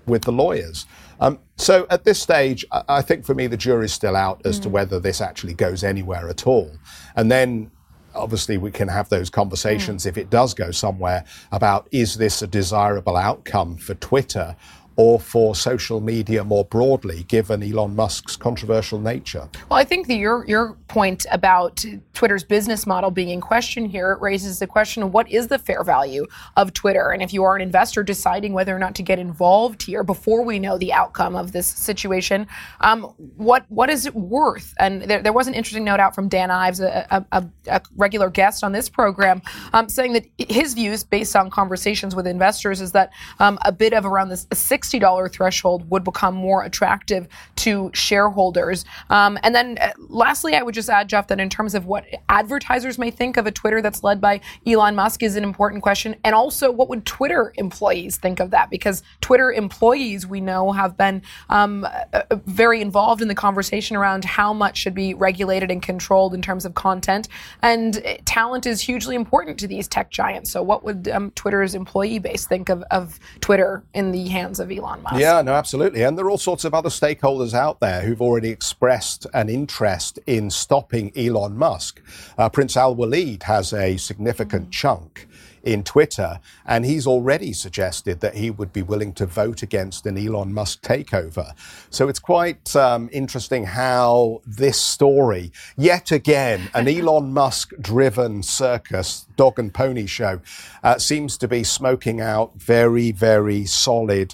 with 0.06 0.24
the 0.24 0.32
lawyers. 0.32 0.86
Um, 1.20 1.40
so 1.56 1.86
at 1.92 2.04
this 2.04 2.20
stage, 2.20 2.66
I 2.72 3.04
think 3.04 3.26
for 3.26 3.36
me, 3.36 3.46
the 3.46 3.58
jury's 3.58 3.94
still 3.94 4.16
out 4.16 4.42
as 4.44 4.60
mm. 4.60 4.64
to 4.64 4.70
whether 4.70 5.00
this 5.00 5.22
actually 5.22 5.54
goes 5.54 5.84
anywhere 5.84 6.28
at 6.30 6.48
all. 6.48 6.72
And 7.16 7.32
then 7.32 7.70
obviously 8.16 8.58
we 8.58 8.72
can 8.72 8.88
have 8.88 9.08
those 9.10 9.30
conversations 9.30 10.04
mm. 10.04 10.08
if 10.08 10.18
it 10.18 10.30
does 10.30 10.54
go 10.54 10.72
somewhere 10.72 11.24
about 11.52 11.88
is 11.92 12.16
this 12.16 12.42
a 12.42 12.48
desirable 12.48 13.16
outcome 13.16 13.78
for 13.78 13.94
Twitter 13.96 14.56
or 15.02 15.20
for 15.20 15.56
social 15.56 16.00
media 16.00 16.44
more 16.44 16.64
broadly, 16.64 17.24
given 17.24 17.64
Elon 17.64 17.96
Musk's 17.96 18.36
controversial 18.36 19.00
nature? 19.00 19.50
Well, 19.68 19.80
I 19.80 19.84
think 19.84 20.08
your 20.08 20.46
your 20.48 20.78
point 20.90 21.26
about 21.32 21.84
Twitter's 22.14 22.44
business 22.44 22.86
model 22.86 23.10
being 23.10 23.30
in 23.30 23.42
question 23.42 23.86
here 23.86 24.16
raises 24.22 24.60
the 24.60 24.68
question 24.68 25.02
of 25.02 25.12
what 25.12 25.28
is 25.32 25.48
the 25.48 25.58
fair 25.58 25.84
value 25.84 26.28
of 26.56 26.74
Twitter, 26.74 27.10
and 27.10 27.24
if 27.24 27.34
you 27.34 27.44
are 27.44 27.56
an 27.56 27.64
investor 27.64 28.04
deciding 28.04 28.54
whether 28.54 28.76
or 28.76 28.78
not 28.78 28.94
to 28.94 29.02
get 29.02 29.18
involved 29.18 29.82
here 29.82 30.04
before 30.04 30.44
we 30.44 30.60
know 30.60 30.78
the 30.78 30.94
outcome 30.94 31.36
of 31.36 31.52
this 31.52 31.66
situation, 31.66 32.46
um, 32.82 33.02
what 33.38 33.66
what 33.70 33.90
is 33.90 34.06
it 34.06 34.14
worth? 34.14 34.76
And 34.78 35.02
there, 35.02 35.24
there, 35.24 35.34
was 35.34 35.48
an 35.48 35.56
interesting 35.56 35.84
note 35.84 36.00
out 36.00 36.14
from 36.14 36.28
Dan 36.28 36.52
Ives, 36.52 36.80
a, 36.80 37.26
a, 37.32 37.44
a 37.66 37.82
regular 37.96 38.30
guest 38.30 38.64
on 38.64 38.72
this 38.72 38.88
program, 38.88 39.42
um, 39.74 39.90
saying 39.90 40.14
that 40.14 40.26
his 40.38 40.76
views, 40.76 41.04
based 41.04 41.36
on 41.36 41.50
conversations 41.50 42.16
with 42.16 42.28
investors, 42.28 42.82
is 42.82 42.92
that 42.92 43.12
um, 43.40 43.58
a 43.66 43.72
bit 43.72 43.94
of 43.94 44.06
around 44.06 44.30
this 44.30 44.46
six 44.54 44.91
$60 45.00 45.32
threshold 45.32 45.90
would 45.90 46.04
become 46.04 46.36
more 46.36 46.64
attractive 46.64 47.28
to 47.58 47.92
shareholders. 47.94 48.86
Um, 49.10 49.38
and 49.44 49.54
then 49.54 49.78
uh, 49.80 49.92
lastly, 49.98 50.56
I 50.56 50.64
would 50.64 50.76
just 50.76 50.90
add, 50.90 51.10
Geoff, 51.10 51.28
that 51.28 51.40
in 51.40 51.50
terms 51.50 51.76
of 51.76 51.86
what 51.86 52.06
advertisers 52.30 52.98
may 52.98 53.12
think 53.12 53.38
of 53.38 53.48
a 53.48 53.52
Twitter 53.52 53.82
that's 53.82 54.04
led 54.04 54.20
by 54.20 54.42
Elon 54.66 54.96
Musk 54.96 55.24
is 55.24 55.36
an 55.36 55.44
important 55.44 55.84
question. 55.84 56.16
And 56.24 56.36
also, 56.36 56.72
what 56.72 56.90
would 56.90 57.06
Twitter 57.06 57.54
employees 57.58 58.18
think 58.18 58.40
of 58.40 58.52
that? 58.52 58.70
Because 58.70 59.04
Twitter 59.22 59.52
employees, 59.52 60.28
we 60.28 60.42
know, 60.42 60.72
have 60.72 60.98
been 60.98 61.22
um, 61.50 61.86
uh, 61.86 62.24
uh 62.30 62.36
very 62.46 62.82
involved 62.82 63.22
in 63.22 63.28
the 63.28 63.36
conversation 63.36 63.96
around 63.96 64.26
how 64.26 64.54
much 64.54 64.78
should 64.78 64.96
be 64.96 65.14
regulated 65.14 65.72
and 65.72 65.82
controlled 65.82 66.34
in 66.34 66.42
terms 66.42 66.66
of 66.66 66.74
content. 66.74 67.28
And 67.62 68.04
talent 68.26 68.66
is 68.66 68.82
hugely 68.82 69.16
important 69.16 69.58
to 69.60 69.68
these 69.68 69.88
tech 69.88 70.10
giants. 70.10 70.52
So, 70.52 70.64
what 70.64 70.84
would 70.84 71.08
um, 71.10 71.32
Twitter's 71.32 71.76
employee 71.76 72.20
base 72.20 72.46
think 72.46 72.70
of, 72.70 72.84
of 72.92 73.20
Twitter 73.40 73.84
in 73.94 74.12
the 74.12 74.28
hands 74.28 74.60
of 74.60 74.72
Elon 74.72 74.81
Musk. 74.82 75.16
Yeah, 75.18 75.42
no, 75.42 75.54
absolutely. 75.54 76.04
And 76.04 76.18
there 76.18 76.26
are 76.26 76.30
all 76.30 76.38
sorts 76.38 76.66
of 76.66 76.74
other 76.74 76.90
stakeholders 76.90 77.54
out 77.54 77.80
there 77.80 78.02
who've 78.02 78.22
already 78.22 78.50
expressed 78.50 79.28
an 79.34 79.50
interest 79.50 80.20
in 80.28 80.50
stopping 80.50 81.12
Elon 81.16 81.58
Musk. 81.58 82.02
Uh, 82.38 82.50
Prince 82.50 82.76
Alwaleed 82.76 83.44
has 83.44 83.74
a 83.74 83.98
significant 83.98 84.68
mm. 84.68 84.72
chunk 84.72 85.28
in 85.64 85.84
Twitter, 85.84 86.40
and 86.66 86.86
he's 86.86 87.06
already 87.06 87.54
suggested 87.54 88.20
that 88.22 88.36
he 88.36 88.50
would 88.50 88.74
be 88.74 88.82
willing 88.82 89.14
to 89.14 89.26
vote 89.26 89.62
against 89.62 90.06
an 90.06 90.18
Elon 90.18 90.54
Musk 90.54 90.82
takeover. 90.82 91.54
So 91.90 92.08
it's 92.08 92.20
quite 92.20 92.76
um, 92.76 93.10
interesting 93.12 93.66
how 93.66 94.42
this 94.46 94.80
story, 94.80 95.52
yet 95.78 96.12
again, 96.12 96.70
an 96.74 96.88
Elon 96.88 97.34
Musk 97.34 97.74
driven 97.80 98.44
circus, 98.44 99.28
dog 99.36 99.60
and 99.60 99.74
pony 99.74 100.08
show, 100.08 100.42
uh, 100.84 100.98
seems 100.98 101.38
to 101.38 101.48
be 101.48 101.64
smoking 101.64 102.22
out 102.22 102.56
very, 102.56 103.12
very 103.12 103.66
solid. 103.66 104.34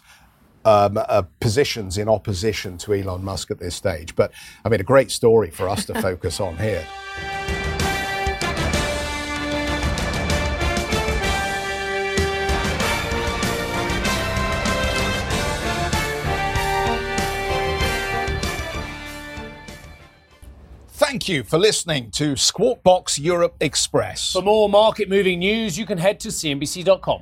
Um, 0.67 0.97
uh, 0.97 1.21
positions 1.39 1.97
in 1.97 2.09
opposition 2.09 2.77
to 2.79 2.93
Elon 2.93 3.23
Musk 3.23 3.51
at 3.51 3.57
this 3.57 3.73
stage. 3.73 4.13
But 4.17 4.33
I 4.65 4.67
mean, 4.67 4.81
a 4.81 4.83
great 4.83 5.11
story 5.11 5.49
for 5.49 5.69
us 5.69 5.85
to 5.85 5.93
focus 6.01 6.41
on 6.41 6.57
here. 6.57 6.85
Thank 20.89 21.29
you 21.29 21.45
for 21.45 21.57
listening 21.57 22.11
to 22.11 22.35
Squawk 22.35 22.83
Box 22.83 23.17
Europe 23.17 23.55
Express. 23.61 24.33
For 24.33 24.41
more 24.41 24.67
market 24.67 25.07
moving 25.07 25.39
news, 25.39 25.77
you 25.77 25.85
can 25.85 25.97
head 25.97 26.19
to 26.19 26.27
CNBC.com. 26.27 27.21